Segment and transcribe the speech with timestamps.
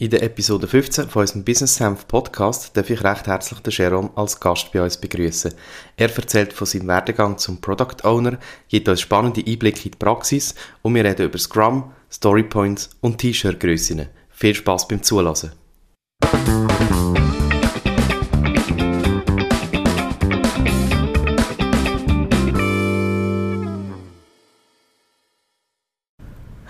[0.00, 4.08] In der Episode 15 von unserem Business Senf Podcast darf ich recht herzlich den Jerome
[4.14, 5.52] als Gast bei uns begrüßen.
[5.98, 8.38] Er erzählt von seinem Werdegang zum Product Owner,
[8.70, 14.08] gibt uns spannende Einblicke in die Praxis und wir reden über Scrum, Storypoints und T-Shirt-Grössinnen.
[14.30, 15.52] Viel Spaß beim Zuhören.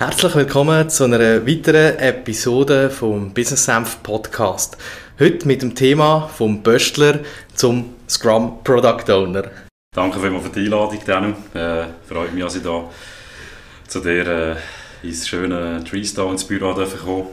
[0.01, 4.79] Herzlich willkommen zu einer weiteren Episode vom Business Senf Podcast.
[5.19, 7.19] Heute mit dem Thema vom Böstler
[7.55, 9.51] zum Scrum Product Owner.
[9.95, 11.35] Danke vielmals für die Einladung, Daniel.
[11.53, 12.89] Äh, freut mich, dass ich da
[13.89, 17.27] zu dir äh, ins schöne Treestone ins Büro kommen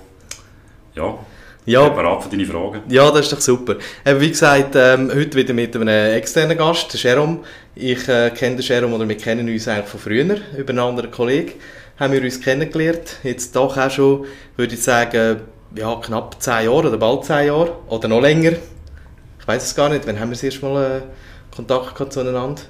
[0.93, 1.17] Ja,
[1.65, 1.83] ja.
[1.83, 2.81] Ich bin bereit für deine Fragen.
[2.89, 3.77] Ja, das ist doch super.
[4.03, 7.39] Äh, wie gesagt, ähm, heute wieder mit einem externen Gast, Jerome.
[7.75, 11.11] Ich äh, kenne den Jerome oder wir kennen uns eigentlich von früher über einen anderen
[11.11, 11.53] Kollegen
[11.99, 13.17] haben wir uns kennengelernt.
[13.23, 15.41] Jetzt doch auch schon, würde ich sagen,
[15.75, 18.53] ja, knapp zehn Jahre oder bald zehn Jahre oder noch länger.
[19.39, 20.05] Ich weiß es gar nicht.
[20.07, 22.61] Wann haben wir das erste Mal äh, Kontakt gehabt zueinander?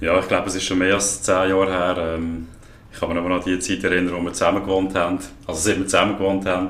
[0.00, 1.96] Ja, ich glaube, es ist schon mehr als zehn Jahre her.
[1.98, 2.48] Ähm,
[2.92, 5.18] ich kann mich aber noch an die Zeit erinnern, wo wir zusammen gewohnt haben.
[5.46, 6.68] Also, seit wir zusammen gewohnt haben.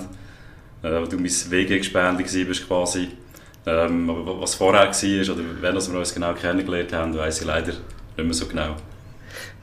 [0.83, 3.09] Äh, wo du mein WG-Gespendli warst quasi.
[3.65, 7.73] Ähm, aber was vorher war oder wenn wir uns genau kennengelernt haben, weiß ich leider
[7.73, 8.75] nicht mehr so genau.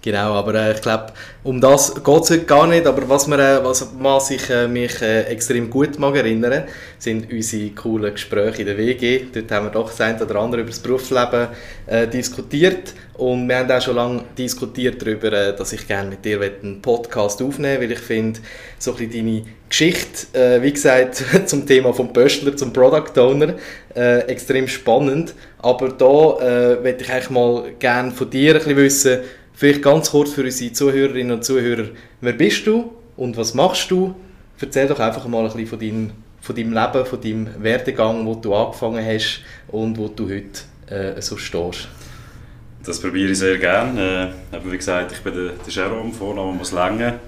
[0.02, 1.08] Genau, aber äh, ich glaube,
[1.44, 2.88] um das geht es heute gar nicht.
[2.88, 6.64] Aber was, mir, äh, was, was ich äh, mich äh, extrem gut mag erinnern,
[6.98, 9.26] sind unsere coolen Gespräche in der WG.
[9.34, 11.50] Dort haben wir doch das eine oder andere über das Berufsleben
[11.88, 12.94] äh, diskutiert.
[13.16, 16.82] Und wir haben auch schon lange diskutiert darüber, äh, dass ich gerne mit dir einen
[16.82, 18.40] Podcast aufnehmen weil ich finde,
[18.78, 23.54] so ein deine Geschichte, wie gesagt, zum Thema vom Pöstler zum Product Owner,
[23.94, 25.36] extrem spannend.
[25.60, 29.20] Aber da äh, möchte ich eigentlich mal gerne von dir ein bisschen wissen,
[29.60, 31.90] Vielleicht ganz kurz für unsere Zuhörerinnen und Zuhörer,
[32.22, 34.16] wer bist du und was machst du?
[34.58, 38.36] Erzähl doch einfach mal ein bisschen von deinem, von deinem Leben, von deinem Werdegang, wo
[38.36, 41.90] du angefangen hast und wo du heute äh, so stehst.
[42.86, 44.34] Das probiere ich sehr gerne.
[44.54, 47.20] Äh, wie gesagt, ich bin der, der Jerome, Vorname muss länger.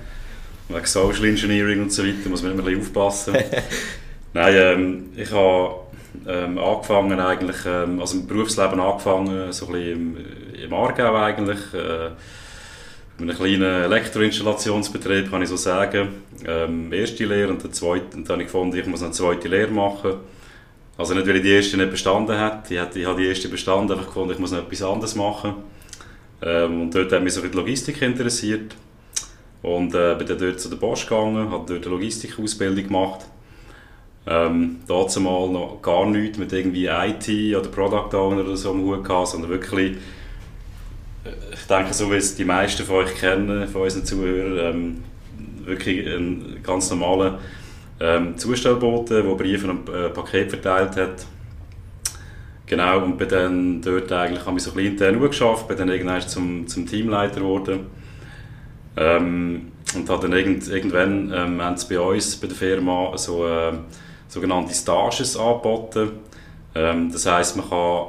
[0.70, 3.36] Wegen Social Engineering und so weiter muss man immer ein bisschen aufpassen.
[4.34, 5.82] Nein, ähm, ich habe
[6.28, 10.18] ähm, angefangen eigentlich, ähm, also im Berufsleben angefangen, so ein im,
[10.64, 12.10] im Aargau eigentlich, äh,
[13.18, 16.10] mit einem kleinen Elektroinstallationsbetrieb, kann ich so sagen.
[16.46, 19.48] Ähm, erste Lehre und, der zweite, und dann habe ich gefunden, ich muss eine zweite
[19.48, 20.16] Lehre machen.
[20.98, 23.48] Also nicht, weil ich die erste nicht bestanden hätte, ich, hätte, ich habe die erste
[23.48, 25.56] bestanden, einfach gefunden, ich muss noch etwas anderes machen.
[26.42, 28.76] Ähm, und dort hat mich so die Logistik interessiert.
[29.62, 33.26] Und äh, bin dann dort zu der Bosch gegangen, habe dort eine Logistikausbildung gemacht
[34.28, 38.82] ähm, dazu mal noch gar nichts mit irgendwie IT oder Product Owner oder so am
[38.82, 39.98] Hut gehabt, sondern wirklich,
[41.24, 45.04] äh, ich denke, so wie es die meisten von euch kennen, von unseren Zuhörern, ähm,
[45.66, 47.40] wirklich ein ganz normaler
[48.00, 51.26] ähm, Zustellbote, der Briefe und äh, Pakete verteilt hat.
[52.68, 55.90] Genau, und bin dann dort eigentlich, habe ich so ein bisschen intern geschafft, bin dann
[55.90, 57.88] irgendwann zum, zum Teamleiter geworden.
[58.96, 63.46] Ähm, und hat dann irgend, irgendwann ähm, haben sie bei uns, bei der Firma, so
[63.46, 63.74] äh,
[64.32, 66.12] sogenannte Stages angeboten.
[66.74, 68.06] Ähm, das heisst, man kann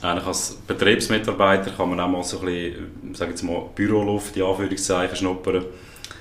[0.00, 4.42] eigentlich als Betriebsmitarbeiter kann man auch mal so ein bisschen, sage jetzt mal, Büroluft, die
[4.42, 5.64] Anführungszeichen, schnuppern.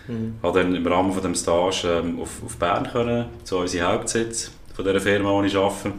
[0.08, 0.36] Mhm.
[0.44, 4.52] Habe dann im Rahmen von dem Stage ähm, auf, auf Bern können, zu unserem Hauptsitz
[4.74, 5.94] von dieser Firma, wo ich arbeite.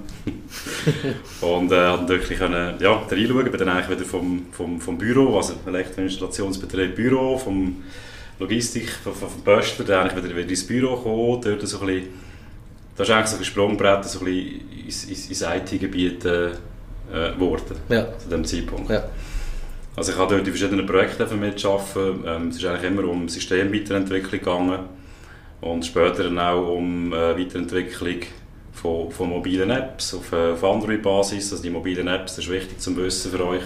[1.40, 3.50] und äh, habe wirklich können, ja, reinschauen.
[3.50, 7.82] bin dann eigentlich wieder vom, vom, vom Büro, also Elektroinstallationsbetrieb Büro, vom
[8.38, 12.28] Logistik, vom, vom Böstler, dann eigentlich wieder, wieder ins Büro gekommen, dort so ein bisschen
[12.98, 16.50] das ist eigentlich so ein Sprungbrett so ein ins, ins, ins IT-Gebiet äh,
[17.32, 18.06] geworden, ja.
[18.19, 18.91] zu diesem Zeitpunkt.
[18.91, 19.04] Ja.
[19.94, 22.25] Also ich habe dort die verschiedenen Projekte mitarbeiten.
[22.26, 24.78] Ähm, es ist eigentlich immer um Systemweiterentwicklung gegangen
[25.60, 28.20] und später dann auch um äh, Weiterentwicklung
[28.72, 31.53] von, von mobilen Apps auf, äh, auf Android-Basis.
[31.53, 33.62] Also die mobilen Apps, das ist wichtig zum Wissen für euch.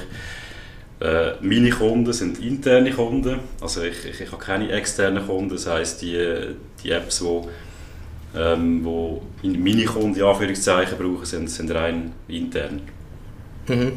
[1.00, 5.66] Äh, meine Kunden sind interne Kunden, also ich, ich, ich habe keine externen Kunden, das
[5.66, 6.54] heisst die,
[6.84, 7.48] die Apps, die
[8.36, 12.80] ähm, wo meine Kunden in Anführungszeichen brauchen, sind, sind rein intern.
[13.68, 13.92] Mhm.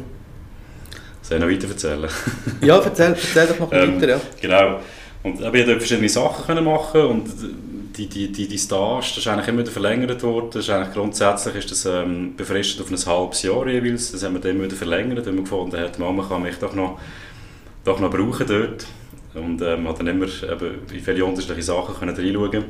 [1.22, 2.10] Soll ich noch weiter erzählen?
[2.60, 4.08] ja, erzähl, erzähl doch noch ähm, weiter.
[4.08, 4.20] Ja.
[4.40, 4.80] Genau.
[5.22, 7.28] Und ich konnte verschiedene Sachen machen und
[7.96, 10.50] die, die, die, die Stage, das ist eigentlich immer wieder verlängert worden.
[10.52, 14.12] Das ist eigentlich grundsätzlich ist das ähm, befristet auf ein halbes Jahr jeweils.
[14.12, 16.74] Das haben wir dann immer wieder verlängert, weil wir gefunden haben, man kann mich doch
[16.74, 17.00] noch,
[17.84, 18.86] doch noch brauchen dort.
[19.34, 22.64] Und ähm, hat dann immer eben, in viele unterschiedliche Sachen können reinschauen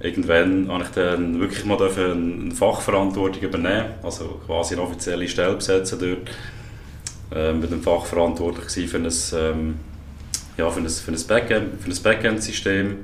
[0.00, 5.98] irgendwann habe ich dann wirklich mal eine Fachverantwortung übernehmen, also quasi eine offizielle Stelle besetzen
[5.98, 6.30] dort.
[7.30, 9.74] Ähm, bin dann fachverantwortlich für ein, ähm,
[10.56, 12.96] ja, für ein, für ein Backend, für ein Backend-System.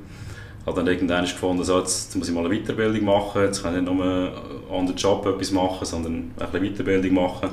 [0.64, 3.82] habe dann irgendwann gefunden, so, jetzt muss ich mal eine Weiterbildung machen, jetzt kann ich
[3.82, 4.32] nicht nur
[4.73, 7.50] an den Job etwas machen, sondern ein bisschen Weiterbildung machen.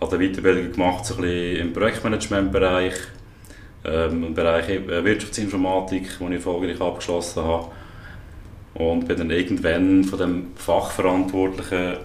[0.00, 2.94] Habe eine Weiterbildung gemacht, so ein bisschen im Projektmanagementbereich,
[3.84, 7.68] ähm, im Bereich äh, Wirtschaftsinformatik, den ich erfolgreich abgeschlossen habe.
[8.74, 11.96] Und bin dann irgendwann von dem Fachverantwortlichen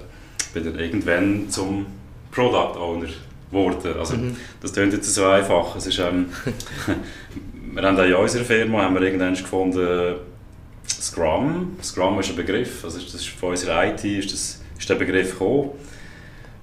[0.54, 1.86] bin dann irgendwann zum
[2.32, 3.10] Product Owner
[3.50, 3.96] geworden.
[3.98, 4.36] Also, mhm.
[4.62, 5.76] Das klingt jetzt so einfach.
[5.76, 6.28] Es ist, ähm,
[7.74, 10.16] wir haben in unserer Firma haben wir irgendwann gefunden,
[10.88, 11.78] Scrum.
[11.82, 12.84] Scrum ist ein Begriff.
[12.84, 15.72] Also das ist von unserer IT ist, das, ist der Begriff gekommen.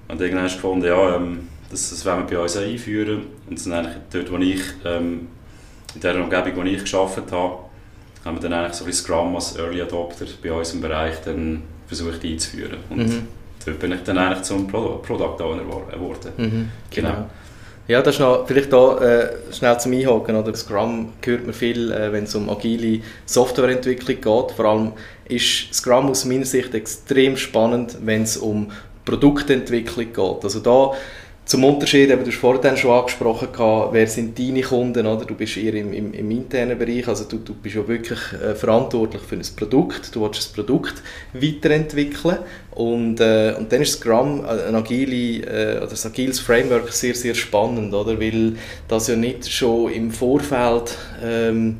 [0.07, 3.27] Und irgendwann gefunden, ja, ähm, das, das wollen wir bei uns einführen.
[3.49, 5.27] Und dann eigentlich dort, wo ich, ähm,
[5.95, 7.55] in der Umgebung, wo ich gearbeitet habe,
[8.25, 11.63] haben wir dann eigentlich so ein Scrum als Early Adopter bei uns im Bereich dann
[11.87, 12.77] versucht einzuführen.
[12.89, 13.27] Und mhm.
[13.65, 16.31] dort bin ich dann eigentlich zum Product Owner geworden.
[16.37, 17.09] Mhm, genau.
[17.09, 17.29] genau.
[17.87, 20.35] Ja, das ist noch, vielleicht da äh, schnell zum Einhaken.
[20.35, 20.55] Oder?
[20.55, 24.55] Scrum hört man viel, äh, wenn es um agile Softwareentwicklung geht.
[24.55, 24.93] Vor allem
[25.27, 28.71] ist Scrum aus meiner Sicht extrem spannend, wenn es um
[29.03, 30.43] Produktentwicklung geht.
[30.43, 30.93] Also da
[31.45, 33.49] zum Unterschied, eben, du hast vorhin schon angesprochen,
[33.91, 35.25] wer sind deine Kunden, oder?
[35.25, 38.55] du bist eher im, im, im internen Bereich, also du, du bist ja wirklich äh,
[38.55, 41.01] verantwortlich für ein Produkt, du willst das Produkt
[41.33, 42.37] weiterentwickeln
[42.71, 47.15] und, äh, und dann ist Scrum äh, ein, agile, äh, oder ein agiles Framework sehr,
[47.15, 48.19] sehr spannend, oder?
[48.19, 48.53] weil
[48.87, 51.77] das ja nicht schon im Vorfeld ähm,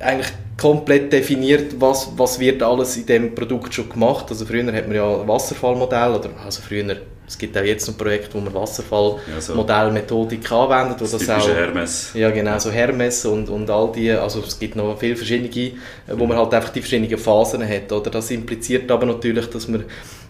[0.00, 4.26] eigentlich komplett definiert, was, was wird alles in dem Produkt schon gemacht.
[4.28, 6.96] Also früher hat man ja Wasserfallmodell oder also früher
[7.28, 11.00] es gibt auch jetzt noch Projekte, wo man Wasserfallmodellmethodik ja, so anwendet.
[11.00, 12.10] Das, das auch, Hermes.
[12.14, 15.72] Ja, genau, so Hermes und, und all die, also es gibt noch viele verschiedene,
[16.08, 17.92] wo man halt einfach die verschiedenen Phasen hat.
[17.92, 18.10] Oder?
[18.10, 19.84] Das impliziert aber natürlich, dass man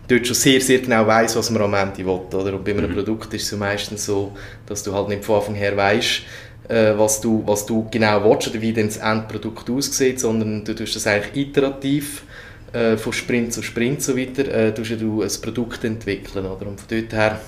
[0.09, 2.21] dort schon sehr, sehr genau weiß, was man am Ende will.
[2.33, 2.55] Oder?
[2.55, 2.97] Und bei einem mhm.
[2.97, 4.33] Produkt ist es meistens so,
[4.67, 6.23] dass du halt nicht von Anfang her weißt,
[6.69, 10.75] äh, was, du, was du genau willst oder wie dann das Endprodukt aussieht, sondern du
[10.75, 12.25] tust das eigentlich iterativ
[12.73, 16.47] äh, von Sprint zu Sprint so weiter, äh, tust du ein Produkt entwickeln.
[16.47, 16.67] Oder?
[16.67, 17.41] Und von dort her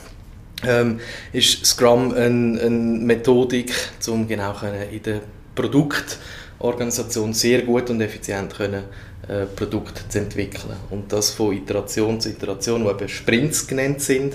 [0.66, 1.00] ähm,
[1.32, 3.72] ist Scrum eine, eine Methodik,
[4.08, 4.54] um genau
[4.90, 5.20] in der
[5.54, 8.84] Produktorganisation sehr gut und effizient können,
[9.28, 10.76] äh, Produkte zu entwickeln.
[10.90, 14.34] Und das von Iteration zu Iteration, wo eben Sprints genannt sind,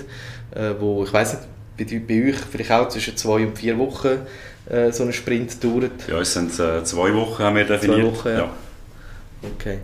[0.54, 4.20] äh, wo, ich weiß nicht, bei, bei euch vielleicht auch zwischen zwei und vier Wochen
[4.68, 6.08] äh, so ein Sprint dauert.
[6.08, 8.00] Ja, es sind äh, zwei Wochen haben wir definiert.
[8.00, 8.38] Zwei Wochen, ja.
[8.38, 8.50] ja.
[9.54, 9.78] Okay.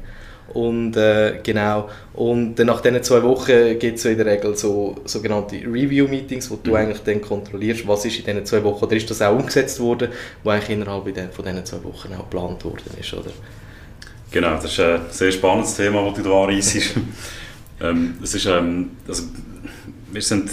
[0.54, 1.88] Und äh, genau.
[2.12, 6.56] Und dann nach diesen zwei Wochen gibt es in der Regel so sogenannte Review-Meetings, wo
[6.62, 6.76] du mhm.
[6.76, 10.08] eigentlich dann kontrollierst, was ist in diesen zwei Wochen, oder ist das auch umgesetzt worden,
[10.44, 13.30] wo eigentlich innerhalb von diesen zwei Wochen auch geplant worden ist, oder?
[14.30, 16.94] Genau, das ist ein sehr spannendes Thema, das du da anreissest.
[17.80, 19.24] ähm, das ist, ähm, also,
[20.10, 20.50] wir sind,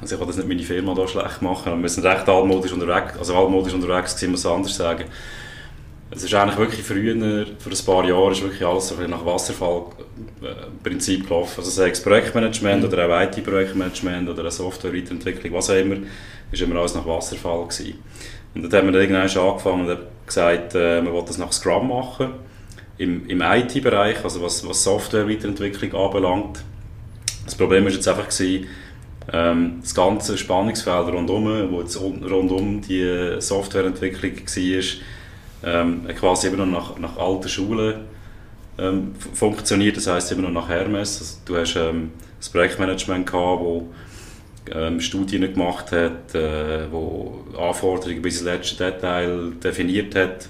[0.00, 2.72] also ich kann das nicht meine Firma da schlecht machen, aber wir sind recht altmodisch
[2.72, 5.04] unterwegs, also altmodisch unterwegs muss ich anders sagen.
[6.14, 11.26] Es ist eigentlich wirklich früher, vor ein paar Jahren, ist wirklich alles so nach Wasserfallprinzip
[11.26, 11.54] gelaufen.
[11.56, 12.88] Also sei es Projektmanagement mhm.
[12.88, 15.96] oder auch IT-Projektmanagement oder eine Software-Weiterentwicklung, was auch immer,
[16.50, 17.94] ist immer alles nach Wasserfall gewesen.
[18.54, 21.88] Und dann haben wir irgendwann schon angefangen und gesagt, äh, man will das nach Scrum
[21.88, 22.34] machen.
[22.98, 26.62] Im, im IT-Bereich, also was, was Software-Weiterentwicklung anbelangt.
[27.46, 28.66] Das Problem war jetzt einfach, gewesen,
[29.32, 34.82] ähm, das ganze Spannungsfeld rundum, wo jetzt rundum die Softwareentwicklung war,
[35.64, 37.94] ähm, quasi immer noch nach, nach alten Schulen
[38.78, 41.20] ähm, funktioniert, das heißt immer noch nach Hermes.
[41.20, 43.88] Also, du hast ähm, das Projektmanagement gehabt, wo
[44.70, 50.48] ähm, Studien gemacht hat, äh, wo Anforderungen bis ins letzte Detail definiert hat.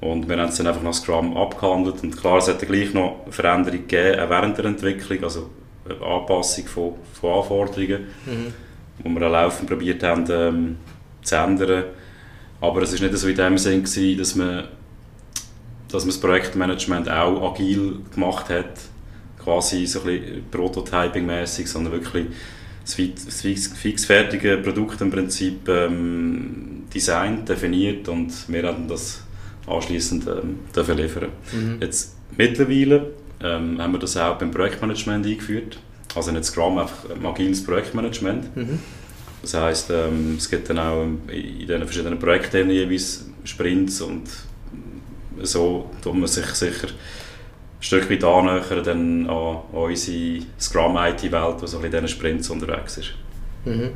[0.00, 2.02] Und wir haben es dann einfach nach Scrum abgehandelt.
[2.02, 5.50] Und klar, es hat gleich noch Veränderungen gegeben, auch während der Entwicklung, also
[5.88, 8.54] eine Anpassung von, von Anforderungen, mhm.
[8.98, 10.76] wo wir auch laufend probiert haben ähm,
[11.22, 11.84] zu ändern.
[12.62, 14.68] Aber es war nicht so in dem Sinn, gewesen, dass man,
[15.88, 18.78] dass man das Projektmanagement auch agil gemacht hat,
[19.42, 22.26] quasi so ein bisschen Prototyping-mäßig, sondern wirklich
[22.84, 29.24] das fixfertige Produkt im Prinzip ähm, designt, definiert und wir haben das
[29.66, 30.60] anschließend ähm,
[30.96, 31.30] liefern.
[31.52, 31.78] Mhm.
[31.80, 33.10] Jetzt mittlerweile
[33.42, 35.78] ähm, haben wir das auch beim Projektmanagement eingeführt,
[36.14, 38.56] also nicht Scrum, einfach ein agiles Projektmanagement.
[38.56, 38.78] Mhm.
[39.42, 44.24] Das heisst, ähm, es gibt dann auch in diesen verschiedenen Projekten jeweils Sprints und
[45.42, 51.66] so tut man sich sicher ein Stück weit annähern dann an, an unsere Scrum-IT-Welt, die
[51.66, 53.14] so in diesen Sprints unterwegs ist.
[53.64, 53.90] Mhm.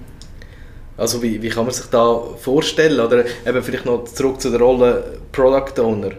[0.96, 2.98] Also wie, wie kann man sich da vorstellen?
[2.98, 6.12] Oder eben vielleicht noch zurück zu der Rolle Product Owner.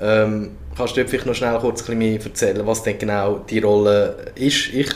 [0.00, 3.58] Ähm, kannst du vielleicht noch schnell kurz ein bisschen mehr erzählen, was denn genau die
[3.58, 4.72] Rolle ist?
[4.72, 4.90] Ich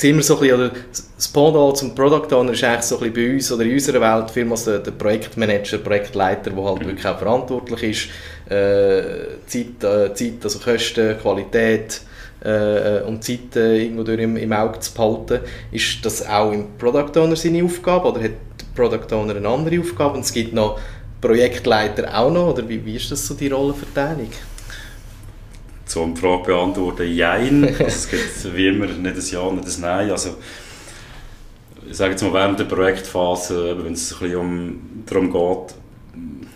[0.00, 0.70] sehen wir so ein bisschen, oder
[1.16, 4.00] das Pendant zum Product Owner ist eigentlich so ein bisschen bei uns oder in unserer
[4.00, 6.86] Welt vielmals der, der Projektmanager, Projektleiter, der halt mhm.
[6.86, 12.00] wirklich auch verantwortlich ist, äh, Zeit, äh, Zeit, also Kosten, Qualität,
[12.42, 15.40] äh, und Zeit äh, irgendwo durch im, im Auge zu behalten.
[15.70, 19.80] Ist das auch im Product Owner seine Aufgabe oder hat der Product Owner eine andere
[19.80, 20.78] Aufgabe und es gibt noch
[21.20, 24.30] Projektleiter auch noch oder wie, wie ist das so die Rollenverteilung?
[25.90, 27.64] Zum Frage beantworten, jein.
[27.80, 30.10] Also es gibt wie immer nicht ein Ja, nicht ein Nein.
[30.12, 30.36] Also,
[31.90, 35.74] ich sage jetzt mal, während der Projektphase, wenn es ein bisschen um, darum geht,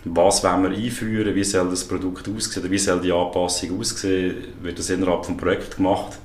[0.05, 4.79] was wollen wir einführen, wie soll das Produkt aussehen, wie soll die Anpassung aussehen, wird
[4.79, 6.17] das innerhalb des Projekts gemacht.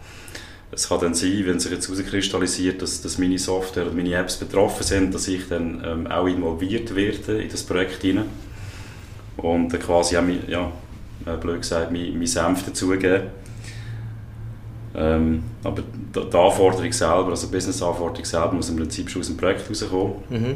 [0.71, 4.37] Es kann dann sein, wenn sich jetzt herauskristallisiert, dass, dass meine Software oder meine Apps
[4.37, 8.27] betroffen sind, dass ich dann ähm, auch involviert werde in das Projekt hinein
[9.37, 10.71] und dann quasi auch, ja,
[11.25, 13.23] äh, blöd gesagt, mein, mein Senf dazugeben.
[14.95, 19.27] Ähm, aber die, die Anforderung selber, also die Business-Anforderung selber, muss im Prinzip schon aus
[19.27, 20.13] dem Projekt rauskommen.
[20.29, 20.55] Mhm.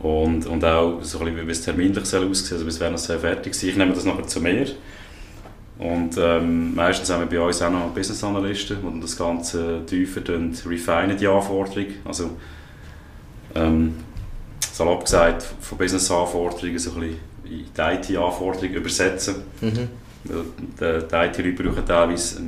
[0.00, 3.06] Und, und auch so ein bisschen, wie es terminlich soll aussehen also bis wann es
[3.06, 3.70] fertig sein.
[3.70, 4.66] Ich nehme das nachher zu mir.
[5.78, 10.20] Und ähm, meistens haben wir bei uns auch noch Business Analysten, die das Ganze tiefer
[10.66, 11.86] refinen, die Anforderung.
[12.04, 12.30] Also,
[13.54, 13.94] ähm,
[14.72, 19.36] salopp gesagt, von Business-Anforderungen so ein bisschen in die IT-Anforderungen übersetzen.
[19.60, 19.88] Mhm.
[20.24, 20.30] Die,
[20.80, 22.40] die IT-Leute brauchen teilweise,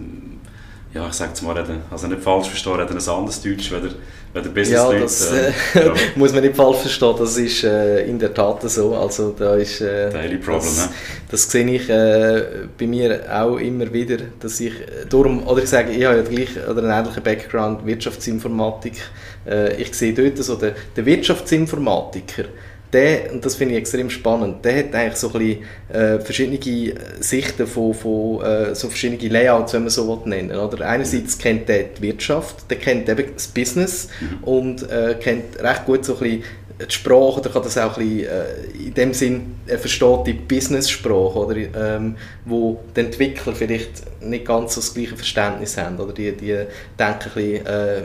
[0.93, 3.89] ja, ich sage es mal, also nicht falsch verstehen, reden ein anderes Deutsch, weder
[4.35, 5.95] ja, der Business ja, das äh, ja.
[6.17, 8.95] muss man nicht falsch verstehen, das ist äh, in der Tat so.
[8.95, 10.95] Also, da ist, äh, Daily Problem, das, ne?
[11.31, 14.73] das sehe ich äh, bei mir auch immer wieder, dass ich
[15.09, 18.95] darum, oder ich sage, ich habe ja gleich oder einen ähnlichen Background, Wirtschaftsinformatik,
[19.47, 22.45] äh, ich sehe dort so, der, der Wirtschaftsinformatiker,
[22.95, 26.95] der, und das finde ich extrem spannend, der hat eigentlich so ein bisschen, äh, verschiedene
[27.21, 30.87] Sichten von, von äh, so verschiedene Layouts, wenn man so nennen oder?
[30.89, 34.09] Einerseits kennt er die Wirtschaft, der kennt eben das Business
[34.43, 36.43] und äh, kennt recht gut so ein bisschen
[36.81, 40.33] die Sprache, oder kann das auch ein bisschen, äh, in dem Sinn, er versteht die
[40.33, 46.13] Business-Sprache, oder, ähm, wo die Entwickler vielleicht nicht ganz so das gleiche Verständnis haben, oder
[46.13, 46.57] die, die
[46.99, 48.03] denken ein bisschen äh,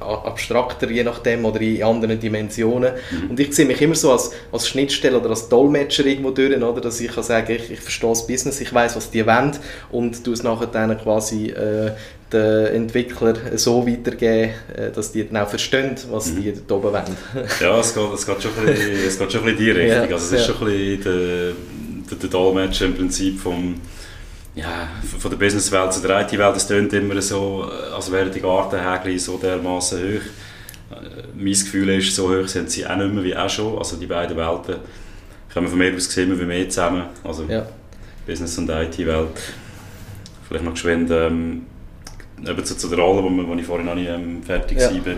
[0.00, 2.92] abstrakter, je nachdem, oder in anderen Dimensionen.
[3.10, 3.30] Mhm.
[3.30, 6.80] Und ich sehe mich immer so als, als Schnittstelle oder als Dolmetscher irgendwo durch, oder,
[6.80, 9.56] dass ich kann sagen, ich, ich verstehe das Business, ich weiß, was die wollen
[9.90, 11.92] und du es nachher dann quasi äh,
[12.32, 16.42] den Entwickler so weitergeben, äh, dass die dann auch verstehen, was mhm.
[16.42, 17.16] die da oben wollen.
[17.60, 19.70] ja, es geht, es geht schon ein bisschen, es geht schon ein bisschen in die
[19.70, 20.10] Richtung.
[20.10, 21.52] Ja, also es ist schon ein bisschen der,
[22.10, 23.80] der, der Dolmetscher im Prinzip vom,
[24.54, 26.56] ja, von der Businesswelt zu der IT-Welt.
[26.56, 30.96] Es klingt immer so, als wären die Gartenhägel so dermaßen hoch.
[30.96, 33.78] Äh, mein Gefühl ist, so hoch sind sie auch nicht mehr wie auch schon.
[33.78, 34.76] Also die beiden Welten
[35.52, 37.04] kommen von mir aus gesehen immer mehr zusammen.
[37.24, 37.66] Also ja.
[38.26, 39.28] Business- und IT-Welt.
[40.48, 41.66] Vielleicht noch geschwind ähm,
[42.46, 44.90] eben zu, zu der Rolle, wo, wo ich vorhin noch nicht ähm, fertig ja.
[44.90, 45.14] war.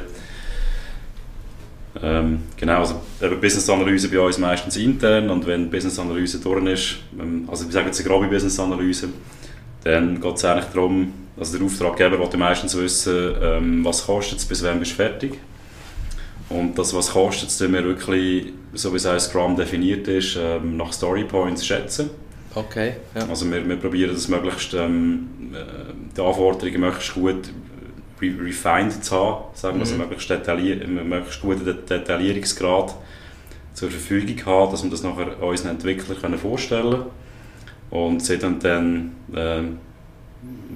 [2.02, 7.48] Ähm, genau, also eben Business-Analyse bei uns meistens intern und wenn Business-Analyse durch ist, ähm,
[7.48, 9.08] also wir sagen jetzt eine grobe Business-Analyse,
[9.84, 14.44] dann geht es eigentlich darum, also der Auftraggeber will meistens wissen, ähm, was kostet es,
[14.44, 15.38] bis wann bist du fertig.
[16.48, 20.76] Und das, was kostet es, wir wirklich, so wie es auch Scrum definiert ist, ähm,
[20.76, 22.10] nach Storypoints schätzen.
[22.54, 23.26] Okay, ja.
[23.28, 27.50] Also wir, wir probieren das möglichst, ähm, äh, die Anforderungen möglichst gut
[28.20, 29.92] re refined zu haben, sagen wir, mhm.
[29.92, 32.94] also möglichst, detaillier möglichst guten Detaillierungsgrad
[33.74, 37.04] zur Verfügung haben, dass wir das nachher unseren Entwicklern können vorstellen können
[37.90, 39.62] und sie dann, dann äh,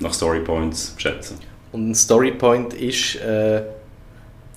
[0.00, 1.38] nach Storypoints schätzen.
[1.70, 3.62] Und ein Storypoint ist äh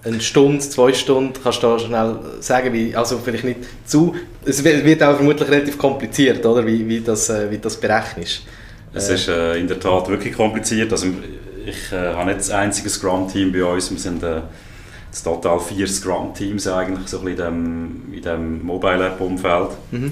[0.03, 4.15] eine Stunde, zwei Stunden, kannst du da schnell sagen, wie, also vielleicht nicht zu,
[4.45, 8.43] es wird auch vermutlich relativ kompliziert, oder, wie, wie, das, äh, wie das berechnest.
[8.93, 11.07] Es ist äh, in der Tat wirklich kompliziert, also
[11.65, 14.41] ich äh, habe nicht das einzige Scrum-Team bei uns, wir sind äh,
[15.23, 19.69] total vier Scrum-Teams eigentlich, so in diesem in dem Mobile-App-Umfeld.
[19.91, 20.11] Mhm.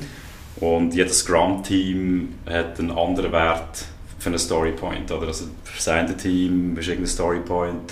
[0.59, 3.85] Und jedes Scrum-Team hat einen anderen Wert
[4.19, 5.11] für einen Storypoint.
[5.11, 5.27] Oder?
[5.27, 7.91] Also für das eine Team ist irgendein Storypoint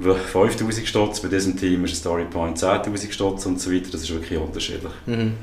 [0.00, 3.90] 5000 Stutz, bei diesem Team ist ein Storypoint 10.000 Stutz und so weiter.
[3.92, 4.92] Das ist wirklich unterschiedlich.
[5.06, 5.34] Mhm.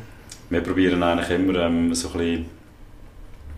[0.50, 2.46] Wir probieren eigentlich immer ähm, so ein bisschen,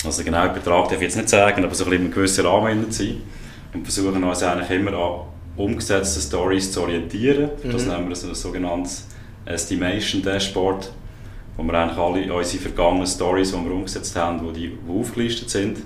[0.03, 2.91] also genau Betrag darf ich jetzt nicht sagen, aber so ein bisschen einem gewissen Rahmen
[2.91, 3.21] zu sein
[3.73, 5.19] und versuchen uns eigentlich immer an
[5.55, 7.51] umgesetzten Stories zu orientieren.
[7.63, 7.71] Mhm.
[7.71, 9.07] Das nennen wir so ein sogenanntes
[9.45, 10.91] Estimation Dashboard,
[11.55, 15.49] wo wir eigentlich alle unsere vergangenen Stories, die wir umgesetzt haben, wo die, die aufgelistet
[15.49, 15.77] sind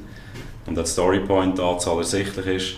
[0.65, 2.75] und die Storypoint-Anzahl ersichtlich ist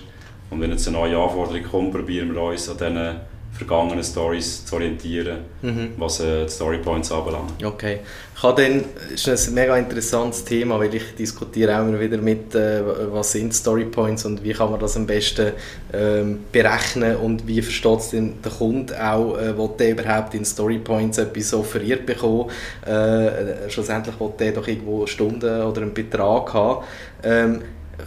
[0.49, 3.15] und wenn jetzt eine neue Anforderung kommt, probieren wir uns an diesen
[3.57, 5.93] vergangenen Stories zu orientieren, mhm.
[5.97, 7.63] was äh, die Storypoints anbelangt.
[7.63, 7.99] Okay.
[8.35, 12.17] Ich habe dann, das ist ein mega interessantes Thema, weil ich diskutiere auch immer wieder
[12.17, 15.53] mit, äh, was sind Storypoints und wie kann man das am besten
[15.91, 20.45] ähm, berechnen und wie versteht es denn der Kunde auch, äh, will der überhaupt in
[20.45, 22.51] Storypoints etwas offeriert bekommen,
[22.85, 26.85] äh, schlussendlich will der doch irgendwo Stunden oder einen Betrag haben.
[27.23, 27.61] Ähm,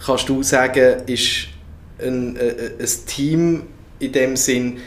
[0.05, 1.49] kannst du sagen, ist
[2.01, 3.63] ein, äh, ein Team
[3.99, 4.79] in dem Sinn,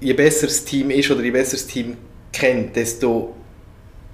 [0.00, 1.96] je besser das Team ist oder je besser das Team
[2.32, 3.34] kennt, desto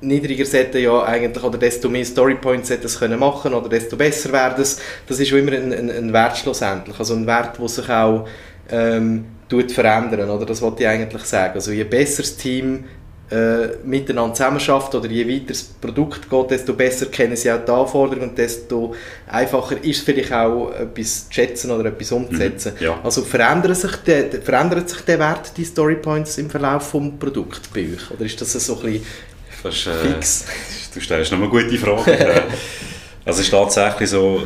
[0.01, 4.33] niedriger sollte ja eigentlich, oder desto mehr Storypoints sollte es können machen oder desto besser
[4.33, 4.79] werden es.
[5.07, 8.29] Das ist immer ein, ein, ein Wert schlussendlich, also ein Wert, der sich auch
[8.71, 10.45] ähm, tut verändern, oder?
[10.45, 11.55] Das wollte ich eigentlich sagen.
[11.55, 12.85] Also je besser das Team
[13.31, 17.73] äh, miteinander zusammenarbeitet oder je weiter das Produkt geht, desto besser kennen sie auch die
[17.73, 18.95] Anforderungen und desto
[19.27, 22.75] einfacher ist es vielleicht auch etwas zu schätzen oder etwas umzusetzen.
[22.79, 23.01] Mhm, ja.
[23.03, 27.81] Also verändert sich, der, verändert sich der Wert, die Storypoints im Verlauf des Produkts bei
[27.81, 28.11] euch?
[28.13, 29.07] Oder ist das so ein bisschen
[29.63, 30.45] das, äh, fix?
[30.95, 32.13] Du stellst noch eine gute Frage.
[33.27, 34.41] Äh, also es ist tatsächlich so,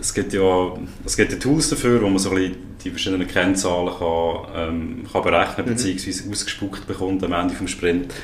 [0.00, 0.72] es gibt ja,
[1.04, 5.06] es gibt ja Tools dafür, wo man so ein bisschen die verschiedenen Kennzahlen kann, ähm,
[5.12, 5.76] kann berechnen mhm.
[5.76, 6.30] bzw.
[6.30, 8.14] ausgespuckt bekommt am Ende des Sprint.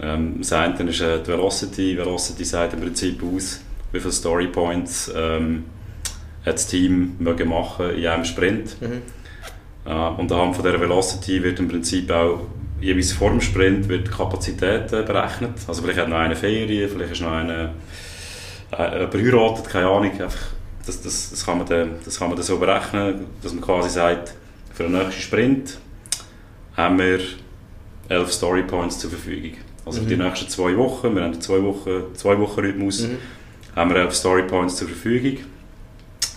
[0.00, 1.96] Ähm, das eine ist äh, die Velocity.
[1.96, 3.60] Velocity sagt im Prinzip aus,
[3.92, 5.64] wie viele Story Points ähm,
[6.44, 8.80] das Team mögen machen in einem Sprint.
[8.80, 9.02] Mhm.
[9.86, 12.40] Äh, und anhand von dieser Velocity wird im Prinzip auch
[12.80, 15.54] jeweils vor dem Sprint wird die Kapazität äh, berechnet.
[15.66, 17.72] Also vielleicht hat noch eine Ferien, vielleicht ist noch eine
[18.72, 20.10] äh, verheiratet, keine Ahnung.
[20.20, 20.55] Einfach
[20.86, 23.90] das, das, das, kann man dann, das kann man dann so berechnen, dass man quasi
[23.90, 24.34] sagt,
[24.72, 25.78] für den nächsten Sprint
[26.76, 27.20] haben wir
[28.08, 29.52] elf Story Points zur Verfügung.
[29.84, 30.04] Also mhm.
[30.04, 30.26] für die mhm.
[30.28, 33.18] nächsten zwei Wochen, wir haben einen zwei Wochen, zwei Wochen Rhythmus, mhm.
[33.74, 35.38] haben wir elf Story Points zur Verfügung.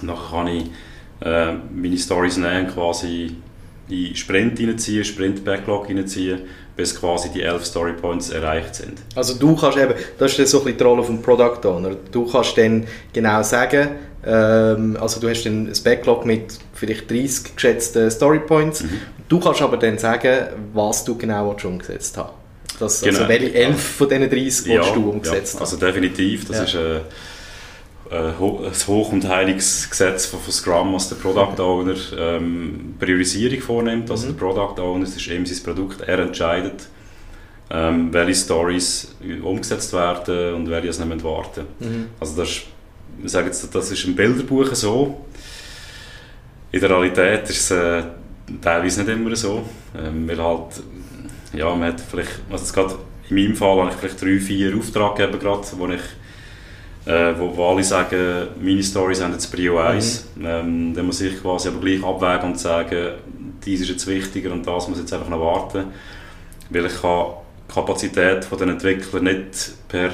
[0.02, 0.66] Und dann kann ich
[1.22, 3.36] äh, meine Stories nehmen, quasi
[3.90, 6.42] in Sprint reinziehen, Sprint Backlog reinziehen,
[6.76, 9.00] bis quasi die elf Story Points erreicht sind.
[9.16, 12.26] Also du kannst eben, das ist so ein bisschen die Rolle vom Product Owner, du
[12.26, 13.90] kannst dann genau sagen,
[14.22, 18.84] also du hast dann ein Backlog mit vielleicht 30 geschätzten Storypoints.
[18.84, 19.02] Mhm.
[19.30, 22.34] Du kannst aber dann sagen, was du genau schon umgesetzt hast.
[22.80, 23.20] Das, also genau.
[23.20, 26.46] Also welche 11 von diesen 30 ja, du umgesetzt ja, also definitiv.
[26.48, 26.64] Das ja.
[26.64, 33.62] ist äh, ein Hoch- und Heiligsgesetz von, von Scrum, was der Product Owner ähm, Priorisierung
[33.62, 34.10] vornimmt.
[34.10, 34.38] Also mhm.
[34.38, 36.88] der Product Owner, das ist eben sein Produkt, er entscheidet,
[37.70, 42.08] ähm, welche Stories umgesetzt werden und welche es nicht warten mhm.
[42.20, 42.62] Also das ist
[43.22, 45.26] wir sagen jetzt, das ist im Bilderbuch so.
[46.72, 48.04] In der Realität ist es äh,
[48.62, 49.64] teilweise nicht immer so.
[49.98, 50.84] Ähm, weil halt,
[51.54, 52.96] ja, man hat vielleicht, also gerade
[53.30, 56.02] in meinem Fall habe ich vielleicht drei, vier Auftraggeber gerade, wo ich
[57.06, 60.28] äh, wo, wo alle sagen, meine Stories haben jetzt Prio 1.
[60.36, 60.46] Mhm.
[60.46, 63.14] Ähm, dann muss ich quasi aber gleich abwägen und sagen,
[63.66, 65.86] dies ist jetzt wichtiger und das muss jetzt einfach noch warten.
[66.70, 67.28] Weil ich kann
[67.68, 70.12] die Kapazität der Entwickler nicht per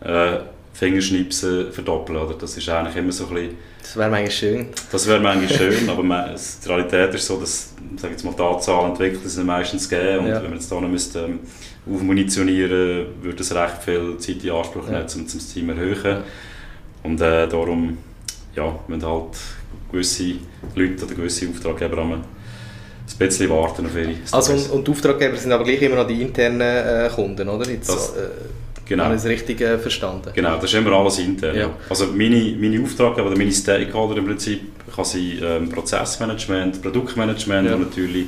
[0.00, 0.40] äh,
[0.78, 2.18] Fingerschnipsen verdoppeln.
[2.18, 2.34] Oder?
[2.34, 3.56] Das ist eigentlich immer so ein bisschen...
[3.82, 4.68] Das wäre manchmal schön.
[4.92, 8.42] Das wäre manchmal schön, aber man, die Realität ist so, dass sag jetzt mal, die
[8.42, 10.36] Anzahl Entwickler sind meistens geben und ja.
[10.36, 11.40] wenn man jetzt da noch müsste, ähm,
[11.90, 16.04] aufmunitionieren würde es recht viel Zeit in Anspruch nehmen, um, um das Team zu erhöhen.
[16.04, 16.22] Ja.
[17.02, 17.98] Und äh, darum
[18.54, 19.36] ja, müssen halt
[19.90, 20.34] gewisse
[20.74, 22.24] Leute oder gewisse Auftraggeber ein
[23.18, 24.32] bisschen warten auf ihre Stories.
[24.32, 27.68] Also und, und die Auftraggeber sind aber gleich immer noch die internen äh, Kunden, oder?
[27.70, 28.28] Jetzt, das, äh,
[28.88, 29.04] Genau.
[29.04, 30.30] Habe ich es richtig äh, verstanden?
[30.34, 31.56] Genau, das ist immer alles intern.
[31.56, 31.70] Ja.
[31.90, 34.62] Also meine, meine Auftraggeber oder meine Stakeholder im Prinzip
[34.94, 37.74] kann sein ähm, Prozessmanagement, Produktmanagement ja.
[37.74, 38.26] und natürlich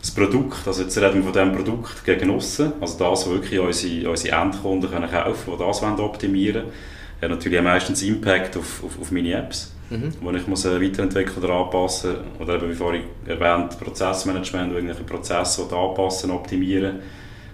[0.00, 3.60] das Produkt, also jetzt reden wir von diesem Produkt gegen aussen, also das, was wirklich
[3.60, 6.72] unsere, unsere Endkunden können kaufen können, die das wollen optimieren wollen,
[7.20, 10.14] hat natürlich auch meistens Impact auf, auf, auf meine Apps, mhm.
[10.22, 15.64] wo ich muss äh, weiterentwickeln oder anpassen oder eben wie vorhin erwähnt, Prozessmanagement, irgendwelche Prozesse
[15.70, 17.00] anpassen, optimieren,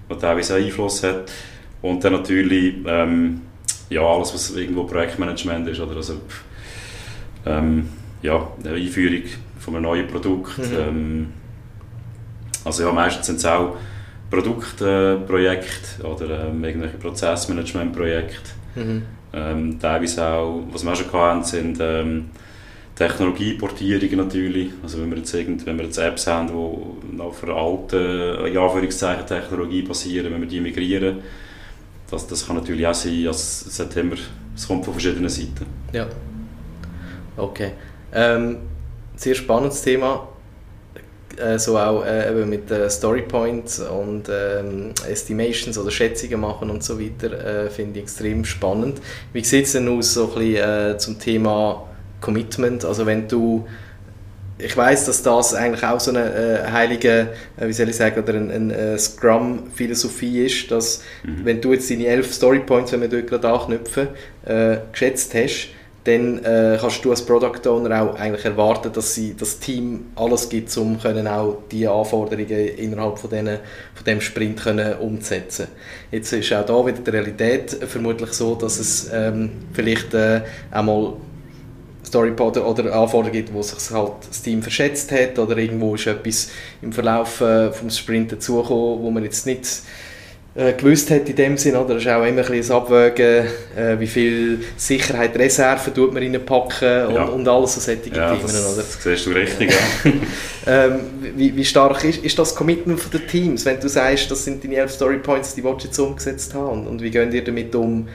[0.09, 1.33] was teilweise Einfluss hat.
[1.89, 3.43] Und dann natürlich ähm,
[3.91, 5.81] ja, alles, was irgendwo Projektmanagement ist.
[5.81, 6.21] Oder also,
[7.45, 7.89] ähm,
[8.23, 9.23] ja, eine Einführung
[9.59, 10.59] von einem neuen Produkt.
[10.59, 10.65] Mhm.
[10.79, 11.27] Ähm,
[12.65, 13.77] also ja, meistens sind es auch
[14.31, 18.51] Produktprojekte äh, oder ähm, irgendwelche Prozessmanagementprojekte.
[18.75, 19.03] Mhm.
[19.33, 22.31] Ähm, teilweise auch, was wir auch schon hatten, sind ähm,
[22.97, 24.71] Technologieportierungen natürlich.
[24.83, 28.57] Also wenn wir jetzt, irgend, wenn wir jetzt Apps haben, die auf einer alten, in
[28.57, 31.19] Anführungszeichen, Technologie basieren, wenn wir die migrieren,
[32.11, 34.17] das, das kann natürlich auch sein, als immer,
[34.55, 35.67] es kommt von verschiedenen Seiten.
[35.93, 36.07] Ja.
[37.37, 37.73] Okay.
[38.13, 38.59] Ähm,
[39.17, 40.29] sehr spannendes Thema.
[41.37, 46.99] Äh, so auch äh, mit äh, Storypoints und ähm, Estimations oder Schätzungen machen und so
[46.99, 49.03] weiter, äh, finde ich extrem spannend.
[49.33, 51.87] Wie sieht es denn aus so ein bisschen, äh, zum Thema
[52.23, 52.85] Commitment?
[52.87, 53.67] Also wenn du
[54.59, 58.23] ich weiß, dass das eigentlich auch so eine äh, heilige, äh, wie soll ich sagen,
[58.23, 61.45] oder eine ein, äh, Scrum-Philosophie ist, dass mhm.
[61.45, 64.09] wenn du jetzt deine elf Storypoints, wenn wir dort gerade anknüpfen,
[64.47, 65.69] äh, geschätzt hast,
[66.05, 70.49] dann äh, kannst du als Product Owner auch eigentlich erwarten, dass sie das Team alles
[70.49, 73.59] gibt, um können auch die Anforderungen innerhalb von, denen,
[73.93, 75.67] von dem Sprint können umzusetzen.
[76.13, 81.15] Jetzt ist auch da wieder die Realität vermutlich so, dass es ähm, vielleicht äh, einmal
[82.07, 86.51] Storypod oder Anforderungen gibt, wo sich halt das Team verschätzt hat oder irgendwo ist etwas
[86.83, 89.83] im Verlauf äh, vom Sprint dazugekommen, wo man jetzt nicht
[90.57, 91.95] äh, gewusst hat in dem Sinn, oder?
[91.95, 97.07] Das ist auch immer ein bisschen Abwägen, äh, wie viel Sicherheit, Reserven tut man reinpacken
[97.09, 97.25] und, ja.
[97.25, 98.83] und alles so solche ja, Themen, das, oder?
[98.83, 100.13] das siehst du richtig, ja.
[100.67, 101.01] ähm,
[101.35, 104.77] wie, wie stark ist, ist das Commitment der Teams, wenn du sagst, das sind deine
[104.77, 108.09] elf Storypoints, die du jetzt umgesetzt haben und, und wie gehen ihr damit um,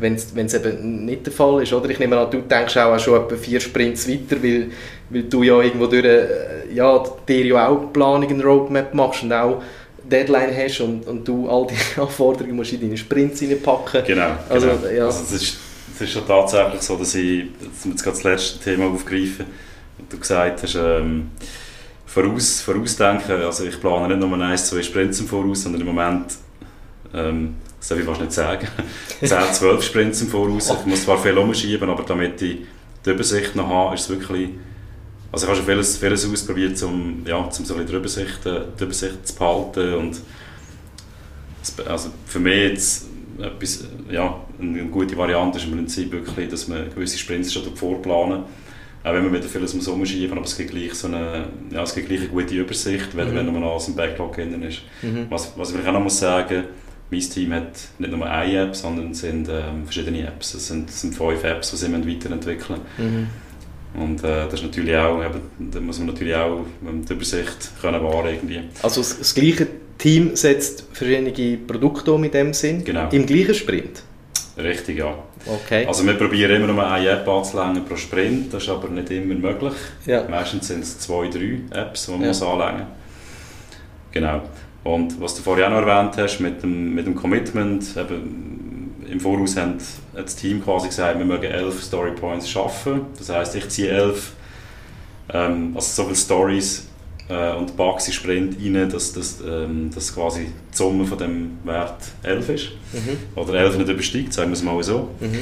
[0.00, 1.88] wenn es eben nicht der Fall ist, oder?
[1.90, 4.70] Ich nehme an, du denkst auch, schon etwa vier Sprints weiter, weil,
[5.10, 9.32] weil du ja irgendwo durch, äh, ja, dir ja auch Planung, eine Roadmap machst und
[9.32, 9.62] auch
[10.10, 14.04] Deadline hast und, und du all die Anforderungen musst in deine Sprints reinpacken.
[14.06, 14.86] Genau, also, genau.
[14.86, 15.06] Ja.
[15.06, 15.58] Also es, ist,
[15.94, 19.46] es ist schon tatsächlich so, dass ich, dass wir jetzt gerade das letzte Thema aufgreifen,
[19.98, 21.30] und du gesagt hast, ähm,
[22.06, 26.34] voraus, vorausdenken, also ich plane nicht nur eins, zwei Sprints im Voraus, sondern im Moment,
[27.12, 28.68] ähm, das darf ich fast nicht sagen,
[29.20, 30.70] 10, 12 Sprints im Voraus.
[30.70, 32.58] Ich muss zwar viel umschieben, aber damit ich
[33.04, 34.50] die Übersicht noch habe, ist es wirklich
[35.30, 38.62] also ich habe schon vieles, vieles ausprobiert, um, ja, um so ein die Übersicht, äh,
[38.78, 40.20] die Übersicht zu behalten und
[41.86, 43.06] also für mich jetzt
[43.38, 48.44] etwas, ja, eine gute Variante ist im Prinzip wirklich, dass man gewisse Sprints schon vorplanen
[49.04, 51.94] auch wenn man wieder vieles muss umschieben aber es gibt gleich so eine, ja, es
[51.94, 53.36] gibt gleich eine gute Übersicht, wenn, mhm.
[53.36, 54.80] wenn man alles im Backlog drin ist.
[55.02, 55.26] Mhm.
[55.28, 56.64] Was, was ich auch noch muss sagen,
[57.10, 60.54] mein Team hat nicht nur eine App, sondern es sind ähm, verschiedene Apps.
[60.54, 63.28] Es sind, es sind fünf Apps, die sie weiterentwickeln müssen.
[63.94, 64.00] Mhm.
[64.00, 68.02] Und äh, das ist natürlich auch, eben, da muss man natürlich auch die Übersicht können
[68.02, 68.60] wahren irgendwie.
[68.82, 69.66] Also das, das gleiche
[69.96, 72.84] Team setzt verschiedene Produkte um in dem Sinn?
[72.84, 73.08] Genau.
[73.10, 74.02] Im gleichen Sprint?
[74.58, 75.14] Richtig, ja.
[75.46, 75.86] Okay.
[75.86, 79.34] Also wir probieren immer nur eine App anzulängen pro Sprint, das ist aber nicht immer
[79.34, 79.74] möglich.
[80.04, 80.26] Ja.
[80.28, 82.28] Meistens sind es zwei, drei Apps, die man ja.
[82.28, 82.86] muss anlängen
[84.10, 84.42] Genau.
[84.84, 89.20] Und was du vorhin auch noch erwähnt hast, mit dem, mit dem Commitment, eben, im
[89.20, 89.80] Voraus hat
[90.14, 93.02] das Team quasi gesagt, wir mögen elf Story Points schaffen.
[93.16, 94.32] Das heißt, ich ziehe elf,
[95.32, 96.88] ähm, also so viele Stories
[97.28, 101.58] äh, und Bugs in Sprint rein, dass, dass, ähm, dass quasi die Summe von dem
[101.64, 102.68] Wert 11 ist.
[102.92, 103.40] Mhm.
[103.40, 105.10] Oder 11 nicht übersteigt, sagen wir es mal so.
[105.20, 105.40] Mhm.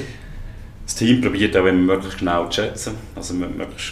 [0.85, 2.95] Das Team probiert auch immer möglichst genau zu schätzen.
[3.17, 3.35] Also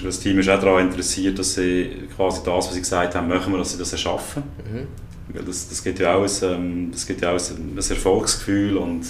[0.05, 3.51] das Team ist auch daran interessiert, dass sie quasi das, was sie gesagt haben, möchten
[3.51, 4.45] wir, dass sie das erschaffen.
[4.59, 4.87] Mhm.
[5.35, 9.05] Das, das gibt ja auch ein, ähm, das gibt ja auch ein, ein Erfolgsgefühl und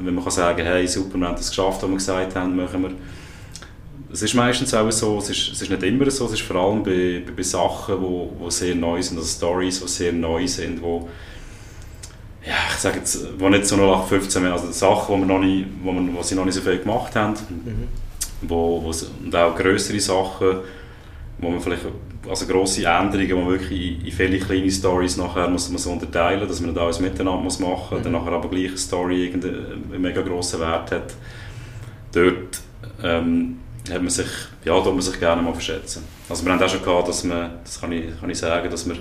[0.00, 2.82] wenn man kann sagen hey, super, wir haben das geschafft, was wir gesagt haben, machen
[2.82, 2.90] wir.
[4.12, 6.56] Es ist meistens auch so, es ist, es ist nicht immer so, es ist vor
[6.56, 10.46] allem bei, bei, bei Sachen, wo, wo sehr neu sind, also Stories, die sehr neu
[10.46, 11.08] sind, wo
[12.46, 15.66] ja, ich sage jetzt, wo nicht so 0815 mehr, also Sachen, wo, wir noch nicht,
[15.82, 17.88] wo, wir, wo sie noch nicht so viel gemacht haben, mhm.
[18.42, 18.92] wo, wo,
[19.24, 20.58] und auch größere Sachen,
[21.38, 21.86] wo man vielleicht
[22.28, 26.60] also grosse Änderungen, die wirklich in viele kleine Stories nachher muss man so unterteilen, dass
[26.60, 28.02] man nicht alles miteinander muss machen muss, mhm.
[28.04, 31.14] dann nachher aber gleich eine Story einen mega grossen Wert hat.
[32.12, 32.60] Dort
[33.02, 33.58] ähm,
[33.90, 34.28] hat man sich,
[34.64, 36.04] ja, da man sich gerne mal verschätzen.
[36.28, 38.88] Also wir haben auch schon gehabt, dass man, das kann ich, kann ich sagen, dass
[38.88, 38.96] wir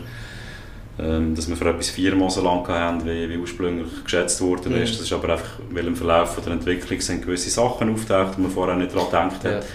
[0.99, 4.91] ähm, dass wir für etwas viermal so lange haben, wie, wie ursprünglich geschätzt worden ist.
[4.91, 4.97] Mhm.
[4.97, 8.51] Das ist aber einfach, weil im Verlauf der Entwicklung sind gewisse Sachen auftaucht, die man
[8.51, 9.65] vorher nicht daran gedacht hat.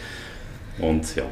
[0.79, 0.87] Ja.
[0.87, 1.25] Und ja,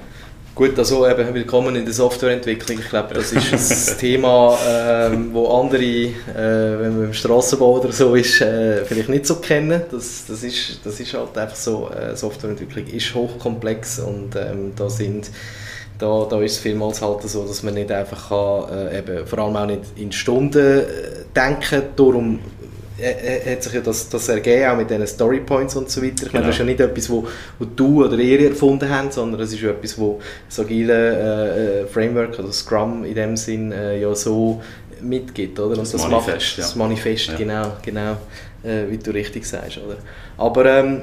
[0.56, 2.78] Gut, also eben willkommen in der Softwareentwicklung.
[2.78, 7.92] Ich glaube, das ist ein Thema, ähm, wo andere, äh, wenn man im Straßenbau oder
[7.92, 9.82] so ist, äh, vielleicht nicht so kennen.
[9.90, 14.88] Das, das, ist, das ist halt einfach so, äh, Softwareentwicklung ist hochkomplex und ähm, da
[14.88, 15.30] sind
[15.98, 19.38] da, da ist es vielmals halt so, dass man nicht einfach kann, äh, eben, vor
[19.40, 20.84] allem auch nicht in Stunden äh,
[21.34, 22.38] denken, darum
[22.98, 26.26] hat sich ja das, das ergeben, auch mit diesen Storypoints und so weiter.
[26.26, 27.26] Ich meine, das ist ja nicht etwas, wo,
[27.58, 31.82] wo du oder ihr erfunden habt, sondern es ist ja etwas, wo das agile äh,
[31.82, 34.62] äh, Framework, also Scrum in dem Sinn, äh, ja so
[35.02, 35.70] mitgibt, oder?
[35.70, 36.64] Und das, das Manifest, macht, ja.
[36.64, 37.36] Das Manifest, ja.
[37.36, 38.12] genau, genau,
[38.62, 39.96] äh, wie du richtig sagst, oder?
[40.38, 41.02] Aber ähm,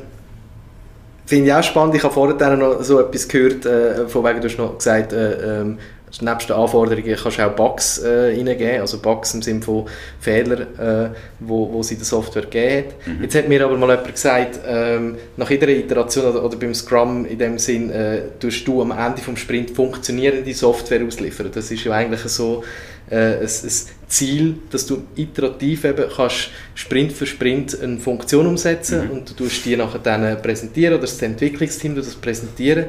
[1.26, 4.48] finde ich auch spannend, ich habe vorher noch so etwas gehört, äh, von wegen, du
[4.48, 5.78] hast noch gesagt, äh, ähm,
[6.22, 9.86] nebst den Anforderungen kannst du auch Bugs äh, reingeben, also Bugs im Sinne von
[10.20, 12.94] Fehlern, äh, wo, wo sie der Software geben.
[13.06, 13.24] Mhm.
[13.24, 17.26] Jetzt hat mir aber mal jemand gesagt, ähm, nach jeder Iteration oder, oder, beim Scrum
[17.26, 21.50] in dem Sinn, äh, tust du am Ende vom Sprint funktionierende Software ausliefern.
[21.54, 22.64] Das ist ja eigentlich so
[23.10, 23.72] äh, ein, ein
[24.14, 29.12] Ziel, dass du iterativ eben kannst Sprint für Sprint eine Funktion umsetzen Mhm.
[29.12, 32.86] und du tust die nachher dann präsentieren oder das Entwicklungsteam das präsentieren.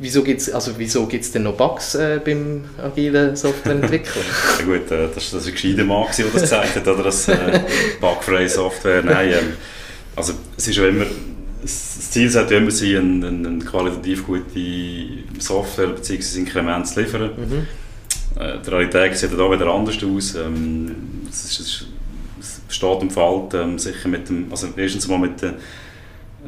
[0.00, 4.24] Wieso gibt es also wieso gibt's denn noch Bugs äh, beim agilen Softwareentwickeln?
[4.60, 7.28] Ja gut, äh, das, das war ein gescheiter Mann, der das gesagt hat, oder das
[7.28, 7.60] äh,
[8.00, 9.02] bugfreie Software.
[9.02, 9.52] Nein, ähm,
[10.16, 11.06] also es ist ja immer,
[11.62, 14.44] das Ziel sollte ja immer sein, eine, eine, eine qualitativ gute
[15.38, 16.38] Software bzw.
[16.38, 17.30] Inkrement zu liefern.
[17.36, 17.66] mhm.
[18.38, 20.34] Äh, die Realität sieht da wieder anders aus.
[20.34, 20.90] Ähm,
[21.28, 21.86] es, ist, es
[22.40, 25.54] es steht und fällt ähm, sicher mit dem, also erstens mal mit den,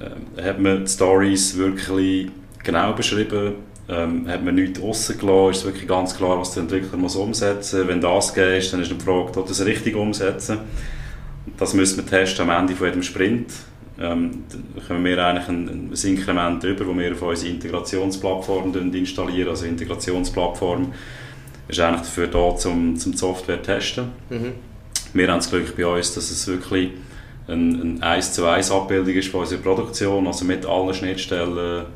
[0.01, 2.29] ähm, hat man die Stories wirklich
[2.63, 3.55] genau beschrieben,
[3.89, 7.81] ähm, hat man nichts rausgelassen, ist es wirklich ganz klar, was der Entwickler muss umsetzen
[7.81, 7.89] muss.
[7.89, 10.59] Wenn das geht, dann ist die Frage, ob das richtig umsetzen.
[11.57, 13.53] Das müssen wir testen am Ende von jedem Sprint.
[13.99, 14.45] Ähm,
[14.87, 19.49] können wir eigentlich ein, ein Inkrement über, das wir auf unsere Integrationsplattform installieren.
[19.49, 20.93] Also Integrationsplattform
[21.69, 24.09] ist eigentlich dafür da, zum, zum die Software zu testen.
[24.31, 24.53] Mhm.
[25.13, 26.91] Wir haben das Glück bei uns, dass es wirklich
[27.49, 31.87] eine, eine 1 zu 1 Abbildung ist von unserer Produktion, also mit allen Schnittstellen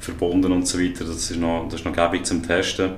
[0.00, 1.04] verbunden und so weiter.
[1.04, 2.90] Das ist noch, das ist noch gäbig zum Testen.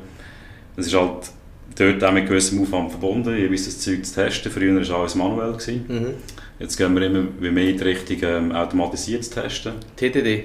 [0.76, 1.30] Es ist halt
[1.76, 4.50] dort auch mit gewissem Aufwand verbunden, jeweils das Zeug zu testen.
[4.50, 5.52] Früher war alles manuell.
[5.52, 5.84] Gewesen.
[5.88, 6.14] Mhm.
[6.58, 9.74] Jetzt gehen wir immer mehr in die Richtung ähm, automatisiertes Testen.
[9.96, 10.44] TDD,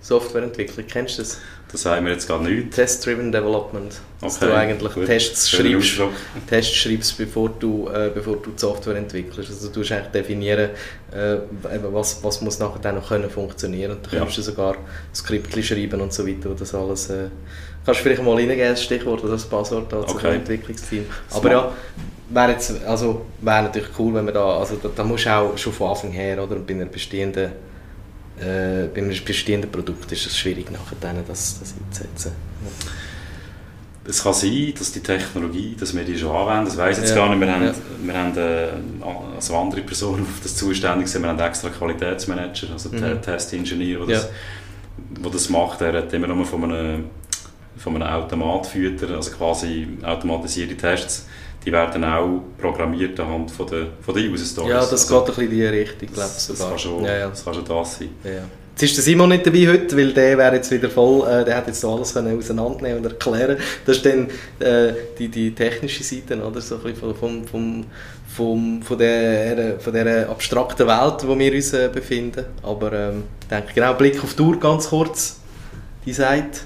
[0.00, 1.38] Softwareentwicklung, kennst du das?
[1.70, 2.70] Das haben wir jetzt gerade nicht.
[2.72, 3.92] Test-Driven Development.
[4.22, 5.06] Dass Okay, du eigentlich gut.
[5.06, 6.00] Tests schreibst.
[6.48, 9.50] Tests schreibst, bevor du, äh, bevor du die Software entwickelst.
[9.50, 10.70] Also du musst eigentlich definieren,
[11.12, 11.36] äh,
[11.92, 13.92] was, was muss nachher dann noch können funktionieren.
[13.92, 14.20] Und dann Ja.
[14.20, 14.76] kannst du sogar
[15.14, 17.10] Skriptchen schreiben und so weiter, wo das alles...
[17.10, 17.28] Äh,
[17.84, 20.36] kannst du vielleicht mal reingeben, das Stichwort oder das Passwort zu Okay.
[20.36, 21.04] Entwicklungsteam.
[21.32, 21.72] Aber ja,
[22.30, 25.58] wäre jetzt, also wäre natürlich cool, wenn man da, also da, da musst du auch
[25.58, 27.52] schon von Anfang her, oder, bei einer bestehenden
[28.40, 32.32] äh, bei einem bestehenden Produkt ist es schwierig nachher dann das, das einzusetzen.
[34.06, 37.10] Es kann sein, dass die Technologie, dass wir die schon anwenden, das weiss ich jetzt
[37.10, 37.16] Ja.
[37.26, 37.40] gar nicht.
[37.40, 37.74] Wir haben, Ja.
[38.02, 38.68] wir haben äh,
[39.36, 41.22] also andere Personen, die auf das zuständig sind.
[41.22, 43.20] Wir haben extra Qualitätsmanager, also Mhm.
[43.20, 44.28] Testingenieur, der das,
[45.20, 45.82] wo das macht.
[45.82, 47.04] Der hat immer nur von einem,
[47.76, 51.26] von einem Automat füttern, also quasi automatisierte Tests.
[51.68, 54.70] Die werden auch programmiert anhand von der, von der User Stories.
[54.70, 57.16] Ja, das Also, geht ein bisschen in die Richtung, glaube ich das, kann schon, ja,
[57.18, 57.28] ja.
[57.28, 58.08] das kann schon das sein.
[58.24, 58.30] Ja.
[58.72, 61.58] Jetzt ist der Simon nicht dabei heute, weil der wäre jetzt wieder voll, äh, der
[61.58, 63.58] hat jetzt alles können auseinandernehmen und erklären.
[63.84, 64.28] Das ist dann
[64.60, 66.58] äh, die, die technische Seite, oder?
[66.62, 67.84] So ein bisschen vom, vom,
[68.34, 72.46] vom, von, der, von dieser abstrakten Welt, in der wir uns äh, befinden.
[72.62, 75.38] Aber ähm, ich denke, genau, Blick auf die Uhr ganz kurz.
[76.06, 76.60] Die Seite,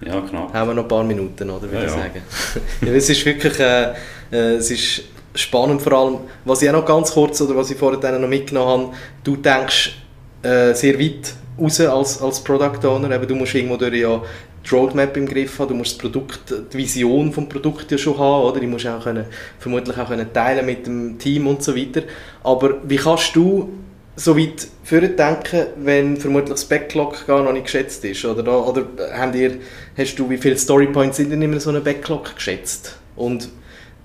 [0.00, 0.52] Ja, knapp.
[0.54, 1.96] haben wir noch ein paar Minuten, oder, würde Ja, ich ja.
[1.98, 2.22] sagen.
[2.86, 3.94] ja, es ist wirklich, äh,
[4.34, 7.78] äh, es ist spannend, vor allem, was ich auch noch ganz kurz, oder was ich
[7.78, 9.96] vorher noch mitgenommen habe, du denkst
[10.42, 14.20] äh, sehr weit raus als, als Product Owner, eben, du musst irgendwo durch ja
[14.64, 18.18] die Roadmap im Griff haben, du musst das Produkt, die Vision vom Produkt ja schon
[18.18, 18.60] haben, oder?
[18.60, 19.26] Die musst auch können,
[19.58, 22.02] vermutlich auch können teilen mit dem Team und so weiter.
[22.42, 23.68] Aber wie kannst du
[24.16, 28.24] so weit denken, wenn vermutlich das Backlog gar noch nicht geschätzt ist?
[28.24, 29.58] Oder, oder haben ihr,
[29.98, 32.96] hast du, wie viele Storypoints sind denn immer so einem Backlog geschätzt?
[33.16, 33.50] Und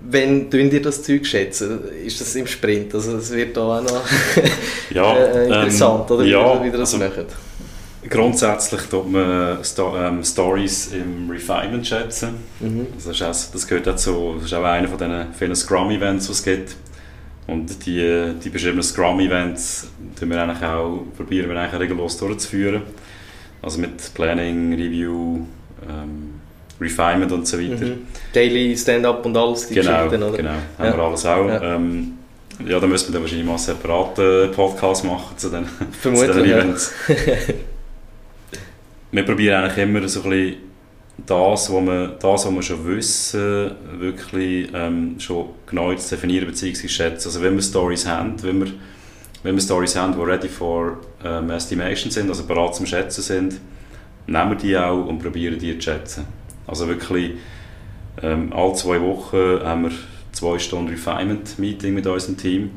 [0.00, 2.94] wenn tun dir das Zeug schätzen, ist das im Sprint?
[2.94, 4.02] Also das wird da auch noch
[4.90, 6.24] Ja, äh, interessant, ähm, oder?
[6.24, 7.26] Wie, ja, ihr- wie das also- macht.
[8.08, 12.30] Grundsätzlich tut man Sto ähm, Stories im Refinement schätzen.
[12.58, 12.86] Mhm.
[12.94, 14.34] Also das, ist auch, das gehört dazu.
[14.36, 16.76] Das ist auch einer von diesen vielen Scrum-Events, die es gibt.
[17.46, 22.82] Und die, die beschriebenen Scrum-Events tun wir eigentlich auch, probieren wir eigentlich regellos durchzuführen.
[23.60, 25.40] Also mit Planning, Review,
[25.86, 26.39] ähm,
[26.80, 27.84] Refinement und so weiter.
[27.84, 28.06] Mhm.
[28.32, 30.36] Daily Stand-up und alles, die Genau, Geschichten, oder?
[30.36, 30.50] genau.
[30.50, 30.56] Ja.
[30.78, 31.48] Haben wir alles auch.
[31.48, 31.76] Ja.
[31.76, 32.12] Ähm,
[32.66, 36.36] ja, da müssen wir dann wahrscheinlich mal einen separaten Podcast machen zu den, zu Vermutlich,
[36.36, 36.58] den ja.
[36.58, 36.92] Events.
[39.12, 40.56] wir probieren eigentlich immer so ein bisschen
[41.26, 46.72] das, was wir, das, was wir schon wissen, wirklich ähm, schon genau zu definieren bzw.
[46.72, 47.28] zu schätzen.
[47.28, 48.72] Also wenn wir Stories haben, wenn wir,
[49.42, 53.60] wenn wir Stories haben, die ready for ähm, Estimation sind, also bereit zum Schätzen sind,
[54.26, 56.26] nehmen wir die auch und probieren die zu schätzen.
[56.70, 57.32] Also wirklich
[58.22, 59.92] ähm, alle zwei Wochen haben wir
[60.30, 62.70] zwei Stunden Refinement-Meeting mit unserem Team.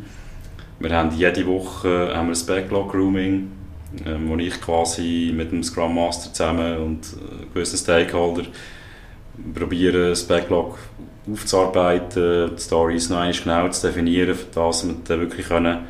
[0.80, 3.52] Wir haben jede Woche haben wir ein Backlog-Grooming,
[4.06, 8.48] ähm, wo ich quasi mit dem Scrum Master zusammen und äh, gewissen Stakeholder
[9.54, 10.80] probiere, das Backlog
[11.32, 15.82] aufzuarbeiten, die Stories noch einmal genau zu definieren, für das wir dann wirklich können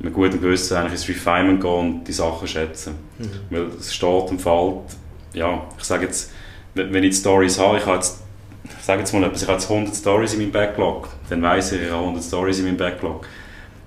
[0.00, 2.94] mit gutem Gewissen eigentlich ins Refinement gehen und die Sachen schätzen.
[3.18, 3.30] Mhm.
[3.50, 4.96] Weil es steht und fällt,
[5.32, 6.32] ja, ich sage jetzt,
[6.74, 8.22] wenn ich Stories habe, ich habe jetzt,
[8.64, 11.72] ich sage jetzt mal etwas, ich habe jetzt 100 Stories in meinem Backlog, dann weiss
[11.72, 13.26] ich, ich habe 100 Stories in meinem Backlog.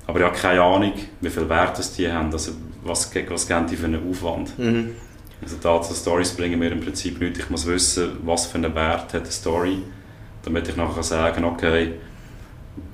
[0.07, 2.51] Aber ich habe keine Ahnung, wie viel Wert das die haben, also
[2.83, 4.57] was, was geben die für einen Aufwand.
[4.57, 4.95] Mhm.
[5.41, 7.39] Also Daten Stories bringen mir im Prinzip nichts.
[7.39, 9.77] Ich muss wissen, was für einen Wert hat eine Story,
[10.43, 11.93] damit ich nachher kann sagen okay,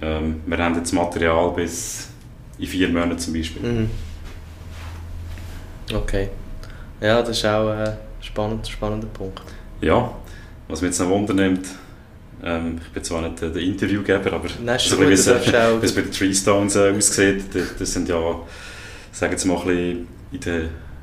[0.02, 2.10] ähm, wir haben jetzt Material bis
[2.58, 3.62] in vier Monaten zum Beispiel.
[3.62, 3.90] Mhm.
[5.94, 6.30] Okay.
[7.02, 9.42] Ja, das ist auch ein spannend, spannender Punkt.
[9.82, 10.12] Ja,
[10.68, 11.66] was mich jetzt noch wundernimmt,
[12.44, 15.94] ähm, ich bin zwar nicht der Interviewgeber, aber Nein, so gut, darfst auch- wie es
[15.96, 18.20] bei den Tree Stones äh, aussieht, das, das sind ja,
[19.12, 20.62] sagen wir mal, ein bisschen in der,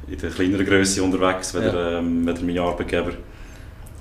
[0.09, 1.99] in der kleineren Größe unterwegs, weder, Ja.
[1.99, 3.13] ähm, weder mein Arbeitgeber.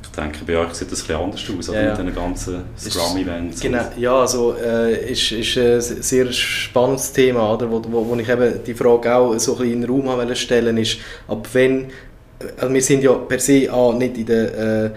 [0.04, 1.82] Ich denke, bei euch sieht das ein anders aus, oder?
[1.82, 3.62] Ja, mit den ganzen Scrum-Events.
[3.62, 7.72] Genau, ja, also äh, ist, ist ein sehr spannendes Thema, oder?
[7.72, 10.36] Wo, wo, wo ich eben die Frage auch so ein bisschen in den Raum wollte
[10.36, 11.88] stellen ist, ab wenn,
[12.58, 14.91] also wir sind ja per se auch nicht in der, äh,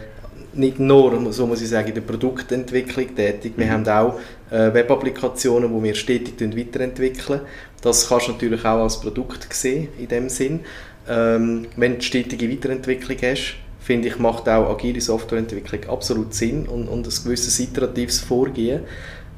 [0.55, 3.71] nicht nur, so muss ich sagen, in der Produktentwicklung tätig, wir Mhm.
[3.71, 4.19] haben auch
[4.51, 7.41] äh, Web-Applikationen, die wir stetig weiterentwickeln.
[7.83, 10.61] Das kannst du natürlich auch als Produkt sehen, in dem Sinn.
[11.09, 16.89] Ähm, wenn du stetige Weiterentwicklung hast, finde ich, macht auch agile Softwareentwicklung absolut Sinn und,
[16.89, 18.81] und ein gewisses iteratives Vorgehen.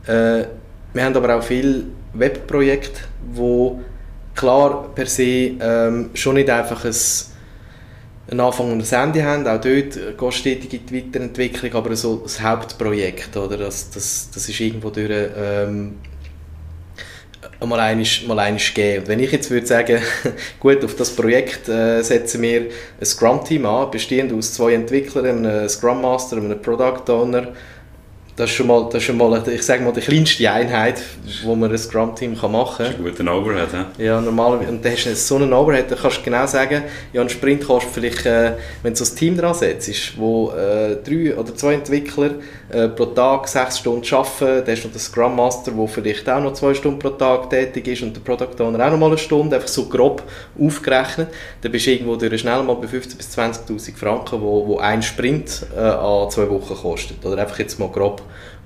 [0.07, 0.45] Äh,
[0.95, 1.85] wir haben aber auch viele
[2.15, 3.01] Webprojekte,
[3.35, 3.81] wo
[4.35, 6.95] klar per se ähm, schon nicht einfach ein,
[8.31, 9.47] einen Anfang und ein Ende haben.
[9.47, 9.65] Auch dort
[10.19, 13.57] geht stetig in die Weiterentwicklung, aber so das Hauptprojekt, oder?
[13.57, 15.95] Das, das, das ist irgendwo durch ähm,
[17.67, 19.03] mal einisch, mal einisch geben.
[19.03, 20.01] Und wenn ich jetzt würde sagen,
[20.61, 22.67] gut, auf das Projekt äh, setzen wir
[23.01, 27.49] ein Scrum-Team an, bestehend aus zwei Entwicklern, einem Scrum Master, einem Product Owner,
[28.39, 31.03] das ist schon mal, das ist schon mal ich sage mal, die kleinste Einheit,
[31.43, 32.87] wo man ein Scrum-Team machen kann.
[32.87, 33.69] Das ist ein guter Overhead.
[33.97, 34.05] He?
[34.05, 37.21] Ja, normalerweise, und dann hast du so einen Overhead, dann kannst du genau sagen, ja,
[37.21, 38.53] ein Sprint kostet vielleicht, äh,
[38.85, 42.31] wenn du so ein Team dran setzt, wo äh, drei oder zwei Entwickler
[42.69, 46.29] äh, pro Tag sechs Stunden arbeiten, dann hast du noch den Scrum Master, der vielleicht
[46.29, 49.07] auch noch zwei Stunden pro Tag tätig ist und der Product Owner auch noch mal
[49.07, 50.23] eine Stunde, einfach so grob
[50.61, 51.29] aufgerechnet,
[51.61, 55.03] dann bist du irgendwo durch schnell mal bei 15.000 bis 20'000 Franken, wo, wo ein
[55.03, 57.25] Sprint äh, an zwei Wochen kostet.
[57.25, 58.23] Oder einfach jetzt mal grob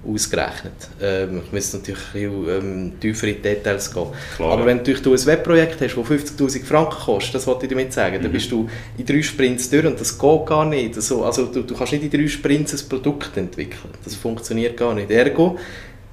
[0.07, 0.73] ausgerechnet.
[1.01, 4.07] Ähm, ich müsste natürlich ein bisschen ähm, tiefer in die Details gehen.
[4.37, 4.53] Klar.
[4.53, 8.17] Aber wenn du ein Webprojekt hast, das 50'000 Franken kostet, das wollte ich damit sagen,
[8.21, 8.35] dann Mhm.
[8.35, 10.97] bist du in drei Sprints durch und das geht gar nicht.
[10.97, 13.93] Also, also du, du kannst nicht in drei Sprints ein Produkt entwickeln.
[14.05, 15.11] Das funktioniert gar nicht.
[15.11, 15.59] Ergo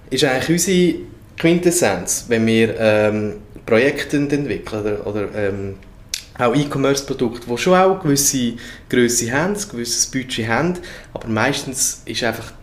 [0.09, 0.95] ist eigentlich unsere
[1.37, 3.33] Quintessenz, wenn wir ähm,
[3.65, 5.75] Projekte entwickeln oder, oder ähm,
[6.37, 8.53] auch E-Commerce-Produkte, die schon auch eine gewisse
[8.89, 10.73] Größe haben, ein gewisses Budget haben,
[11.13, 12.53] aber meistens ist einfach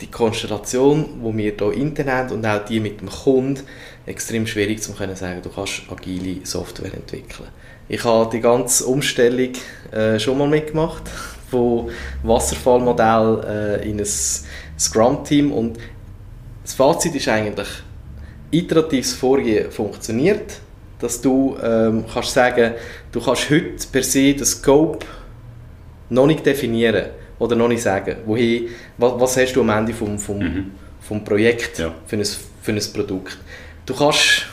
[0.00, 3.62] die Konstellation, die wir hier intern haben und auch die mit dem Kunden,
[4.06, 7.48] extrem schwierig zu können sagen, du kannst agile Software entwickeln.
[7.88, 9.52] Ich habe die ganze Umstellung
[9.92, 11.02] äh, schon mal mitgemacht,
[11.50, 11.90] von
[12.22, 14.06] Wasserfallmodell äh, in ein
[14.78, 15.78] Scrum-Team und
[16.62, 17.68] das Fazit ist eigentlich,
[18.50, 20.60] iteratives Vorgehen funktioniert,
[21.00, 22.74] dass du ähm, kannst sagen,
[23.10, 25.04] du kannst heute per se den Scope
[26.10, 27.06] noch nicht definieren
[27.40, 30.70] oder noch nicht sagen, wohin, was, was hast du am Ende vom, vom, Mhm.
[31.00, 31.92] vom Projekt Ja.
[32.06, 32.24] für, ein,
[32.62, 33.36] für ein Produkt.
[33.86, 34.46] Du kannst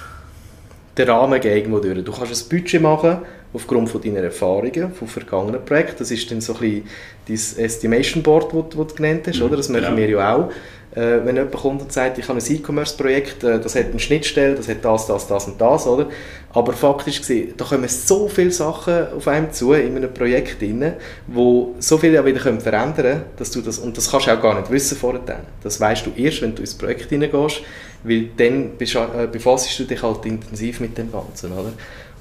[0.97, 2.03] den Rahmen geben irgendwo durch.
[2.03, 3.17] Du kannst ein Budget machen
[3.53, 5.97] aufgrund von deiner Erfahrungen von vergangenen Projekten.
[5.99, 6.83] Das ist dann so ein
[7.27, 9.57] bisschen dein Estimation Board, das du genannt hast, Mhm, oder?
[9.57, 9.97] Das machen genau.
[9.97, 10.51] wir ja auch.
[10.95, 14.55] Äh, wenn jemand kommt und sagt, ich habe ein E-Commerce-Projekt, äh, das hat eine Schnittstelle,
[14.55, 16.07] das hat das, das, das und das, oder?
[16.53, 20.93] Aber faktisch gesehen, da kommen so viele Sachen auf einem zu in einem Projekt drin,
[21.27, 24.31] wo so viel ja wieder können verändern können, dass du das, und das kannst du
[24.31, 25.21] auch gar nicht wissen vorher.
[25.61, 27.61] Das weißt du erst, wenn du ins Projekt hineingehst,
[28.03, 31.73] weil dann äh, befasst du dich halt intensiv mit dem Ganzen, oder?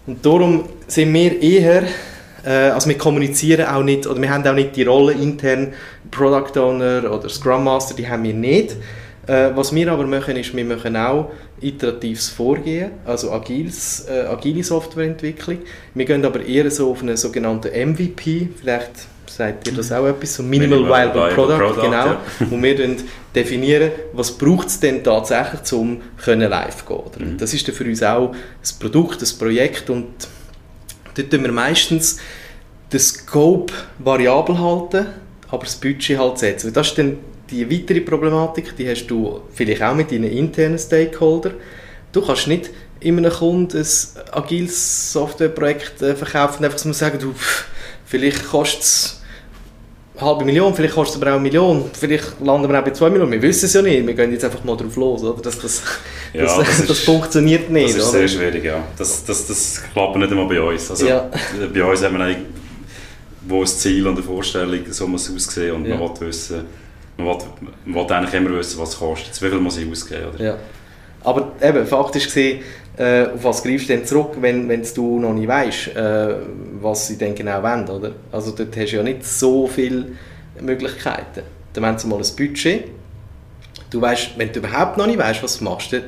[0.06, 1.84] Und darum sind wir eher,
[2.50, 5.74] also wir kommunizieren auch nicht, oder wir haben auch nicht die Rolle intern,
[6.10, 8.76] Product Owner oder Scrum Master, die haben wir nicht.
[9.26, 11.30] Äh, was wir aber machen, ist, wir machen auch
[11.60, 15.58] iteratives Vorgehen, also agiles, äh, agile Softwareentwicklung.
[15.94, 18.92] Wir gehen aber eher so auf einen sogenannten MVP, vielleicht
[19.26, 22.20] sagt ihr das auch etwas, so Minimal, Minimal Viable Product, Product, genau, ja.
[22.48, 22.96] wo wir dann
[23.34, 27.24] definieren, was braucht es denn tatsächlich, um können live gehen oder?
[27.24, 27.38] Mhm.
[27.38, 30.06] Das ist dann für uns auch ein Produkt, ein Projekt und
[31.16, 32.18] dort tun wir meistens
[32.92, 35.06] den Scope variabel halten,
[35.48, 36.72] aber das Budget halt setzen.
[36.72, 37.18] Das ist dann
[37.50, 41.54] die weitere Problematik, die hast du vielleicht auch mit deinen internen Stakeholdern.
[42.12, 43.86] Du kannst nicht in einem Kunden ein
[44.32, 47.34] agiles Softwareprojekt äh, verkaufen und einfach so sagen, du,
[48.04, 49.22] vielleicht kostet es
[50.20, 53.10] halbe Million, vielleicht kostet es aber auch eine Million, vielleicht landen wir auch bei zwei
[53.10, 55.42] Millionen, wir wissen es ja nicht, wir gehen jetzt einfach mal drauf los, oder?
[55.42, 55.82] Das, das,
[56.32, 58.18] Ja, das, das das, ist- funktioniert nicht, Das ist oder?
[58.20, 58.82] sehr schwierig, ja.
[58.96, 60.90] Das, das, das klappt nicht immer bei uns.
[60.90, 61.28] Also, Ja.
[61.72, 62.46] Bei uns haben wir eigentlich,
[63.48, 65.96] wo das Ziel und eine Vorstellung, so muss es aussehen und Ja.
[65.96, 66.64] man will wissen,
[67.18, 67.36] man will,
[67.84, 70.26] man will eigentlich immer wissen, was es kostet, wie viel muss ich ausgeben.
[70.34, 70.44] Oder?
[70.44, 70.56] Ja.
[71.24, 72.60] Aber eben, faktisch gesehen,
[72.98, 76.34] äh, auf was greifst du denn zurück, wenn, wenn du noch nicht weißt, äh,
[76.80, 78.12] was sie denn genau wollen, oder?
[78.32, 80.06] Also dort hast du ja nicht so viele
[80.60, 81.42] Möglichkeiten.
[81.72, 82.84] Dann haben sie mal ein Budget
[83.90, 86.02] du weißt, wenn du überhaupt noch nicht weißt, was du machst, dann,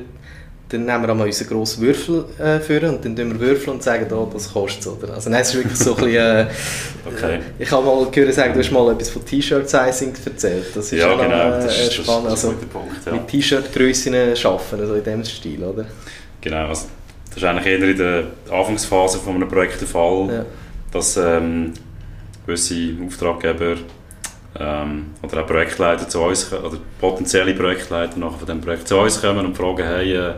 [0.69, 4.05] dann nehmen wir einmal unseren grossen Würfel äh, für und dann wir Würfel und sagen,
[4.13, 5.13] oh, das kostet oder?
[5.15, 6.47] Also nein, es ist wirklich so ein bisschen, äh,
[7.07, 7.39] Okay.
[7.57, 10.65] ich habe mal gehört sagen, du hast mal etwas von T-Shirt-Sizing erzählt.
[10.75, 12.25] Das ist Ja, genau, äh, das ist, das, spannend.
[12.27, 13.05] das ist also, ein guter Punkt.
[13.05, 13.11] Ja.
[13.13, 15.85] mit T-Shirt-Grössen arbeiten, also in diesem Stil, oder?
[16.41, 16.87] Genau, also,
[17.29, 20.45] das ist eigentlich eher in der Anfangsphase von einem Projekt der Fall, Ja.
[20.91, 21.73] dass ähm,
[22.45, 23.75] gewisse Auftraggeber
[24.59, 29.21] ähm, oder auch Projektleiter zu uns oder potenzielle Projektleiter nachher von dem Projekt zu uns
[29.21, 30.33] kommen und fragen, hey, äh,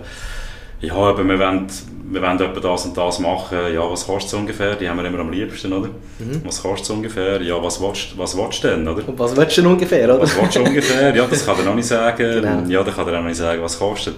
[0.82, 1.68] ja, aber wir wollen,
[2.10, 4.76] wir wollen etwa das und das machen, ja, was kostet es ungefähr?
[4.76, 5.89] Die haben wir immer am liebsten, oder?
[6.18, 6.41] Mhm.
[6.43, 7.39] Was kostet es ungefähr?
[7.43, 9.08] Ja, was willst, was willst du denn, oder?
[9.08, 10.20] Und was willst du denn ungefähr, oder?
[10.22, 11.16] Was willst du ungefähr?
[11.16, 12.18] Ja, das kann er noch nicht sagen.
[12.41, 12.64] Genau.
[12.68, 14.16] Ja, dann kann er auch noch nicht sagen, was kostet.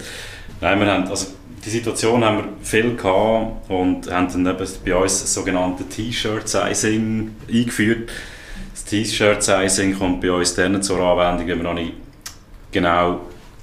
[0.61, 1.27] Nein, wir haben, also
[1.65, 7.35] die Situation haben wir viel gehabt und haben dann eben bei uns das sogenannte T-Shirt-Sizing
[7.47, 8.11] eingeführt.
[8.73, 11.93] Das T-Shirt-Sizing kommt bei uns dann zur Anwendung, wenn wir noch nicht
[12.71, 13.21] genau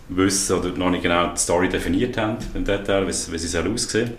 [0.09, 4.13] wissen oder noch nicht genau die Story definiert haben im Detail, wie, sie soll aussehen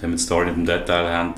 [0.00, 1.34] Wenn wir die Story nicht im Detail haben,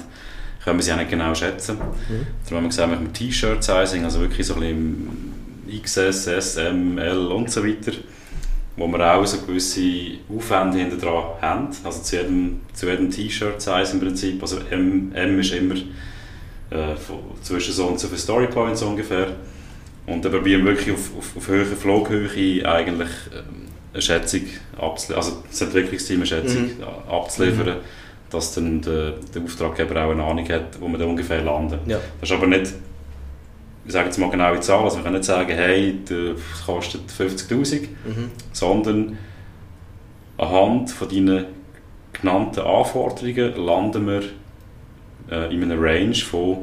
[0.63, 1.79] können wir sie auch nicht genau schätzen.
[1.79, 5.35] Darum haben wir gesagt, machen wir T-Shirt-Sizing, also wirklich so ein bisschen
[5.69, 7.93] im XS, S, M, L und so weiter,
[8.77, 9.81] wo wir auch so gewisse
[10.35, 11.69] Aufwände hinter dran haben.
[11.85, 14.43] Also zu jedem, zu jedem T-Shirt-Size im Prinzip.
[14.43, 15.75] Also M, M ist immer
[16.71, 19.29] äh, von- zwischen so und so viele Storypoints ungefähr.
[20.07, 24.43] Und dann probieren wir wirklich auf, auf, auf höherer Flughöhe eigentlich ähm, eine Schätzung
[24.77, 26.85] abzuliefern, also das Entwicklungsteam eine Schätzung Mhm.
[27.09, 27.77] abzuliefern,
[28.31, 31.79] dass dann der, der Auftraggeber auch eine Ahnung hat, wo wir da ungefähr landen.
[31.87, 31.99] Ja.
[32.21, 32.73] Das ist aber nicht,
[33.87, 37.89] ich sage jetzt mal genaue Zahl, also wir können nicht sagen, hey, das kostet 50'000,
[38.07, 38.31] Mhm.
[38.53, 39.19] sondern
[40.39, 41.47] anhand von deinen
[42.13, 44.23] genannten Anforderungen landen wir
[45.31, 46.59] äh, in einer Range von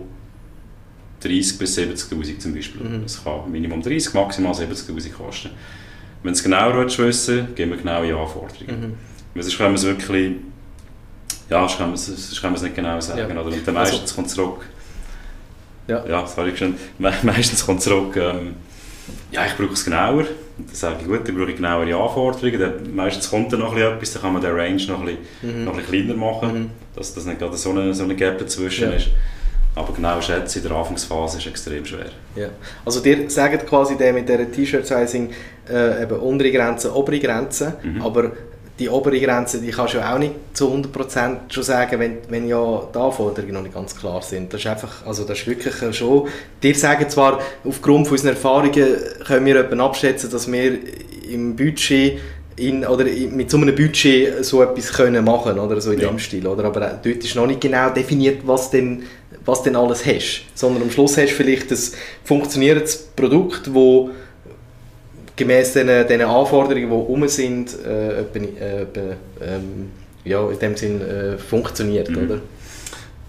[1.22, 2.82] 30 bis 70'000 zum Beispiel.
[2.82, 3.04] Mhm.
[3.06, 5.50] Es kann Minimum 30, maximal 70'000 kosten.
[6.24, 8.96] Wenn du es genauer wissen geben wir genaue Anforderungen.
[9.36, 9.42] Mhm.
[9.42, 10.34] Sonst können wir es wirklich,
[11.50, 13.20] ja, sonst können wir es, sonst können wir es nicht genau sagen.
[13.20, 13.42] Ja.
[13.42, 13.46] Oder?
[13.56, 14.66] Und dann Also- meistens kommt es zurück.
[15.88, 16.06] Ja.
[16.08, 16.76] Ja, sorry, schon.
[17.00, 18.56] Me meistens kommt zurück, ähm,
[19.32, 20.26] ja, ich brauche es genauer.
[20.58, 22.60] Und dann sage ich, gut, dann brauche ich genauere Anforderungen.
[22.60, 25.06] Dann, meistens kommt dann noch etwas, dann kann man den Range noch ein
[25.42, 25.66] bisschen, Mhm.
[25.66, 26.70] noch ein bisschen kleiner machen, Mhm.
[26.96, 28.96] dass das nicht gerade so eine, so eine Gap dazwischen Ja.
[28.96, 29.08] ist.
[29.74, 32.08] Aber genau schätzen in der Anfangsphase ist extrem schwer.
[32.36, 32.50] Ja.
[32.86, 35.30] Also dir sagt quasi der mit dieser T-Shirt-Sizing
[35.70, 38.02] äh, eben untere Grenze, obere Grenze, Mhm.
[38.02, 38.32] aber
[38.82, 42.48] die obere Grenze, die kannst du ja auch nicht zu 100% schon sagen, wenn, wenn
[42.48, 44.52] ja die Anforderungen noch nicht ganz klar sind.
[44.52, 46.28] Das ist einfach, also das ist wirklich schon,
[46.64, 48.74] dir sagen zwar, aufgrund von unseren Erfahrungen
[49.28, 50.80] können wir etwa abschätzen, dass wir
[51.30, 52.20] im Budget
[52.56, 56.08] in, oder mit so einem Budget so etwas können machen oder so in Ja.
[56.10, 56.66] dem Stil, oder?
[56.66, 59.04] aber äh, dort ist noch nicht genau definiert, was denn,
[59.46, 61.78] was denn alles hast, sondern am Schluss hast du vielleicht ein
[62.24, 64.10] funktionierendes Produkt, wo
[65.42, 68.26] gemäß den, den Anforderungen, die rum sind, äh, äh,
[69.42, 69.90] ähm,
[70.24, 72.18] ja, in dem Sinn äh, funktioniert, Mhm.
[72.18, 72.42] oder?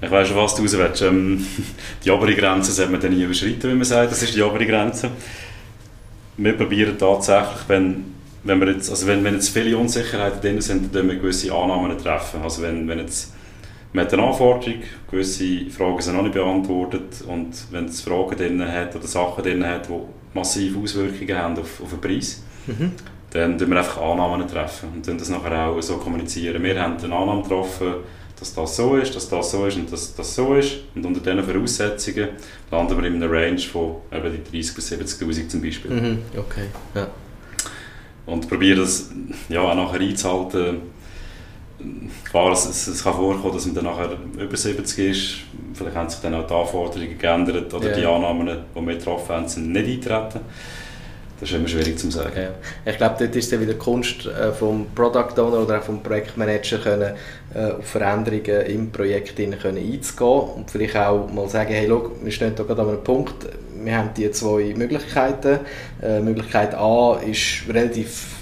[0.02, 1.02] Ich weiss schon, was du raus willst.
[1.02, 1.46] Ähm,
[2.04, 4.12] die obere Grenze sollte man dann nie überschreiten, wie man sagt.
[4.12, 5.10] Das ist die obere Grenze.
[6.36, 8.04] Wir probieren tatsächlich, wenn,
[8.42, 11.96] wenn, wir jetzt, also wenn, wenn jetzt viele Unsicherheiten drin sind, dann wir gewisse Annahmen
[11.96, 12.42] treffen.
[12.42, 13.32] Also wenn, wenn jetzt
[13.94, 18.66] man hat eine Anforderung, gewisse Fragen sind noch nicht beantwortet und wenn es Fragen drin
[18.66, 19.92] hat oder Sachen drin hat, die
[20.35, 22.93] massive Auswirkungen haben auf, auf den Preis, Mhm.
[23.30, 26.62] dann treffen wir einfach Annahmen treffen und dann das nachher auch so kommunizieren.
[26.62, 27.95] Wir haben eine Annahme getroffen,
[28.39, 30.76] dass das so ist, dass das so ist und dass das so ist.
[30.95, 32.28] Und unter diesen Voraussetzungen
[32.70, 35.91] landen wir in einer Range von eben die 30 bis 70'000 zum Beispiel.
[35.91, 36.18] Mhm.
[36.37, 37.09] Okay, ja.
[38.26, 39.11] Und probiere das
[39.49, 40.83] ja, auch nachher einzuhalten.
[42.30, 45.35] Klar, es, es, es kann vorkommen, dass man dann nachher über 70 ist.
[45.74, 47.97] Vielleicht haben sich dann auch die Anforderungen geändert oder Ja.
[47.97, 50.41] die Annahmen, die wir getroffen haben, sind nicht eingetreten.
[51.41, 52.37] Das ist immer schwierig zu sagen.
[52.37, 52.51] Ja.
[52.93, 56.01] Ich glaube, dort ist dann wieder die Kunst äh, vom Product Owner oder auch vom
[56.01, 57.14] Projektmanager können,
[57.53, 62.30] äh, auf Veränderungen im Projekt können einzugehen und vielleicht auch mal sagen, hey, schau, wir
[62.30, 63.47] stehen da gerade an einem Punkt,
[63.83, 65.59] wir haben die zwei Möglichkeiten.
[66.01, 68.41] Äh, Möglichkeit A ist relativ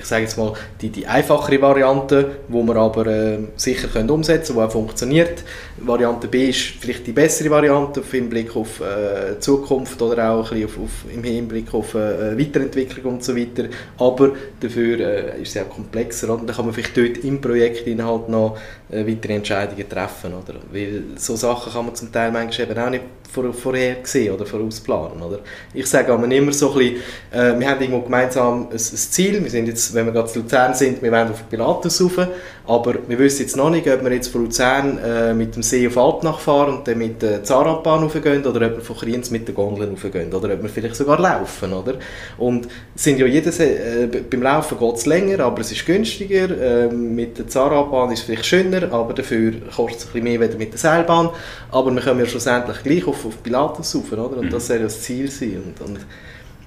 [0.00, 4.54] ich sage jetzt mal, die, die einfachere Variante, wo wir aber äh, sicher können umsetzen
[4.54, 5.44] können, die auch funktioniert.
[5.76, 10.60] Variante B ist vielleicht die bessere Variante im Hinblick auf äh, Zukunft oder auch ein
[10.60, 13.64] bisschen auf, auf, im Hinblick auf äh, Weiterentwicklung und so weiter.
[13.98, 17.86] Aber dafür äh, ist sie auch komplexer und dann kann man vielleicht dort im Projekt
[17.86, 18.56] halt noch
[18.90, 20.32] äh, weitere Entscheidungen treffen.
[20.32, 20.60] Oder?
[20.72, 24.44] Weil so Sachen kann man zum Teil manchmal eben auch nicht vor, vorher sehen oder
[24.44, 25.22] vorausplanen.
[25.22, 25.40] Oder?
[25.72, 26.96] Ich sage aber immer so ein bisschen,
[27.30, 30.28] äh, wir haben irgendwo gemeinsam ein, ein Ziel, wir sind jetzt jetzt, wenn wir gerade
[30.28, 32.28] zu Luzern sind, wir wollen auf Pilatus rauf,
[32.66, 35.86] aber wir wissen jetzt noch nicht, ob wir jetzt von Luzern äh, mit dem See
[35.86, 39.48] auf Altnach fahren und dann mit der Zahnradbahn raufgehen oder ob wir von Kriens mit
[39.48, 41.94] den Gondeln raufgehen oder ob wir vielleicht sogar laufen, oder?
[42.38, 46.88] Und sind ja jedes, äh, beim Laufen geht es länger, aber es ist günstiger, äh,
[46.88, 50.56] mit der Zahnradbahn ist es vielleicht schöner, aber dafür kostet es ein bisschen mehr als
[50.56, 51.30] mit der Seilbahn,
[51.70, 54.38] aber wir kommen ja schlussendlich gleich auf, auf Pilatus rauf, oder?
[54.38, 55.62] Und das soll ja das Ziel sein.
[55.64, 55.98] Und, und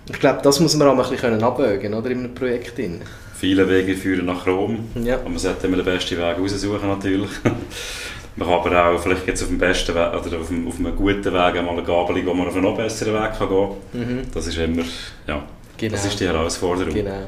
[0.10, 2.78] ich glaube, das muss man auch ein bisschen abwägen oder, in einem Projekt.
[2.78, 3.02] Drin.
[3.38, 4.90] Viele Wege führen nach Rom.
[5.04, 5.18] Ja.
[5.18, 7.30] Und man sollte immer den besten Weg raussuchen natürlich.
[8.36, 10.96] man kann aber auch vielleicht jetzt auf dem besten Weg oder auf einem, auf einem
[10.96, 14.16] guten Weg einmal eine Gabelung, wo man auf einen noch besseren Weg kann gehen kann.
[14.16, 14.22] Mhm.
[14.34, 14.84] Das ist immer,
[15.28, 15.44] ja,
[15.78, 15.92] genau.
[15.92, 16.94] das ist die Herausforderung.
[16.94, 17.28] Genau.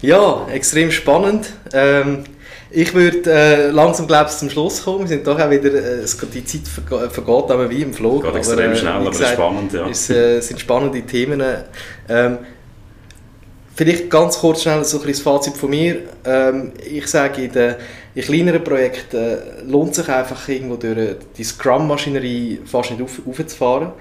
[0.00, 1.52] Ja, extrem spannend.
[1.72, 2.24] Ähm,
[2.72, 5.00] ich würde äh, langsam glaube zum Schluss kommen.
[5.00, 8.24] Wir sind doch auch wieder, äh, die Zeit vergeht, vergeht aber wie im Flug.
[8.24, 9.88] Geht extrem aber, äh, schnell, aber spannend, ja.
[9.88, 11.42] Es äh, sind spannende Themen.
[12.08, 12.38] Ähm,
[13.74, 16.02] vielleicht ganz kurz schnell so ein das Fazit von mir.
[16.24, 17.74] Ähm, ich sage, in den
[18.14, 23.92] in kleineren Projekten äh, lohnt sich einfach irgendwo durch die Scrum-Maschinerie fast nicht auf, aufzufahren.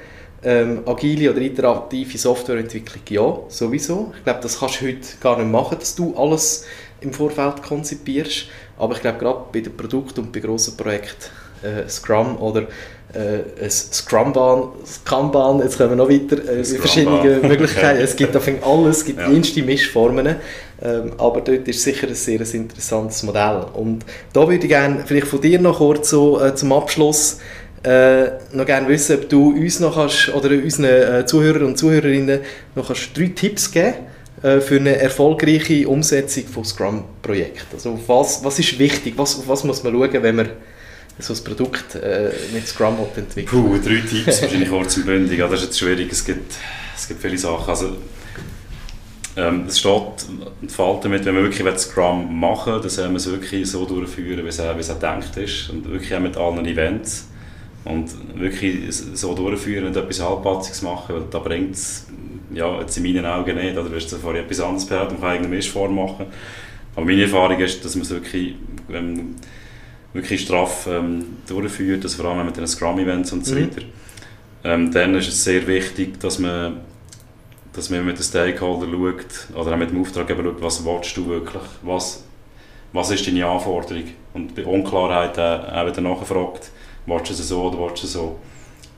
[0.43, 4.11] Ähm, agile oder iterative Softwareentwicklung, ja, sowieso.
[4.17, 6.65] Ich glaube, das kannst du heute gar nicht machen, dass du alles
[7.02, 8.45] im Vorfeld konzipierst.
[8.78, 11.26] Aber ich glaube, gerade bei den Produkten und bei grossen Projekten,
[11.64, 12.68] äh, Scrum oder
[13.14, 14.70] äh, ein Scrumban,
[15.04, 18.02] Kanban, jetzt kommen wir noch weiter, äh, verschiedene Möglichkeiten.
[18.02, 19.30] Es gibt alles, es gibt ja.
[19.30, 20.36] jenste Mischformen.
[20.84, 23.66] Ähm, aber dort ist sicher ein sehr interessantes Modell.
[23.74, 27.38] Und da würde ich gerne vielleicht von dir noch kurz so, äh, zum Abschluss
[27.84, 28.24] äh,
[28.54, 32.39] noch gerne wissen, ob du uns noch kannst, oder unseren äh, Zuhörern und Zuhörerinnen
[32.76, 34.11] noch kannst drei Tipps geben äh,
[34.42, 37.76] für eine erfolgreiche Umsetzung von Scrum-Projekten?
[37.76, 39.14] Also was, was ist wichtig?
[39.18, 40.50] Was, auf was muss man schauen, wenn man
[41.20, 43.48] so ein Produkt äh, mit Scrum entwickelt?
[43.48, 45.39] Puh, drei Tipps, wahrscheinlich kurz und bündig.
[45.39, 46.54] Ja, das ist jetzt schwierig, es gibt,
[46.96, 47.70] es gibt viele Sachen.
[47.70, 47.96] Also,
[49.38, 50.26] ähm, es steht
[50.62, 53.86] und fällt damit, wenn man wirklich Scrum machen will, dann soll man es wirklich so
[53.86, 55.70] durchführen, wie es, wie es gedacht ist.
[55.70, 57.28] Und wirklich auch mit allen Events.
[57.84, 62.08] Und wirklich so durchführen und etwas Halbpatziges machen, weil da bringt es
[62.54, 63.78] ja, jetzt in meinen Augen nicht.
[63.78, 66.28] Oder du hast vorher etwas anderes behauptet, man kann eigene Mischform machen.
[66.95, 68.56] Aber meine Erfahrung ist, dass man es wirklich,
[68.91, 69.36] ähm,
[70.14, 73.62] wirklich straff ähm, durchführt, dass vor allem mit den Scrum-Events und so mhm.
[73.62, 73.82] weiter.
[74.64, 76.82] Ähm, dann ist es sehr wichtig, dass man,
[77.74, 81.28] dass man mit den Stakeholder schaut, oder auch mit dem Auftraggeber schaut, was willst du
[81.28, 82.26] wirklich, was,
[82.91, 84.04] was ist deine Anforderung?
[84.34, 86.72] Und bei Unklarheit auch, auch wieder nachfragt,
[87.06, 88.39] willst du es so oder willst du es so?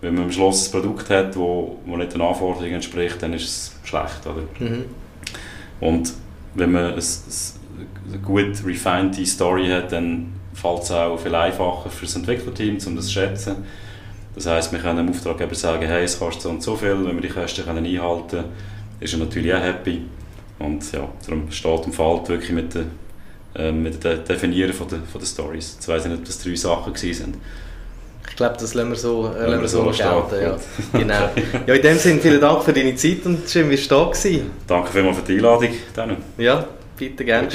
[0.04, 3.34] Wenn man am Schluss ein Produkt hat, das wo, wo nicht den Anforderungen entspricht, dann
[3.34, 4.26] ist es schlecht.
[4.26, 4.44] Oder?
[4.60, 4.86] Mhm.
[5.80, 6.14] Und
[6.56, 12.06] wenn man eine, eine gut refined Story hat, dann fällt es auch viel einfacher für
[12.06, 13.56] das Entwicklerteam, um das zu schätzen.
[14.36, 17.16] Das heisst, wir können dem Auftraggeber sagen, hey, es kostet so und so viel, wenn
[17.16, 18.46] wir die Kosten können einhalten können,
[19.00, 20.02] ist er natürlich auch happy.
[20.60, 22.92] Und ja, darum steht und fällt wirklich mit dem
[23.56, 25.74] äh, mit Definieren von der, von der Stories.
[25.76, 27.34] Jetzt weiss ich nicht, ob das drei Sachen waren.
[28.34, 30.42] Ich glaube, das lassen wir so, äh, lassen wir so, gelten.
[30.42, 31.00] Ja.
[31.00, 31.30] genau.
[31.68, 34.50] ja, in dem Sinne, vielen Dank für deine Zeit und schön, dass du da gewesen.
[34.66, 35.70] Danke vielmals für die Einladung,
[36.40, 36.68] Ja,
[36.98, 37.48] bitte gerne.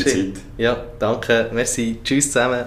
[0.57, 1.51] Ja, danke.
[1.53, 1.99] Merci.
[2.05, 2.64] Tschüss zusammen.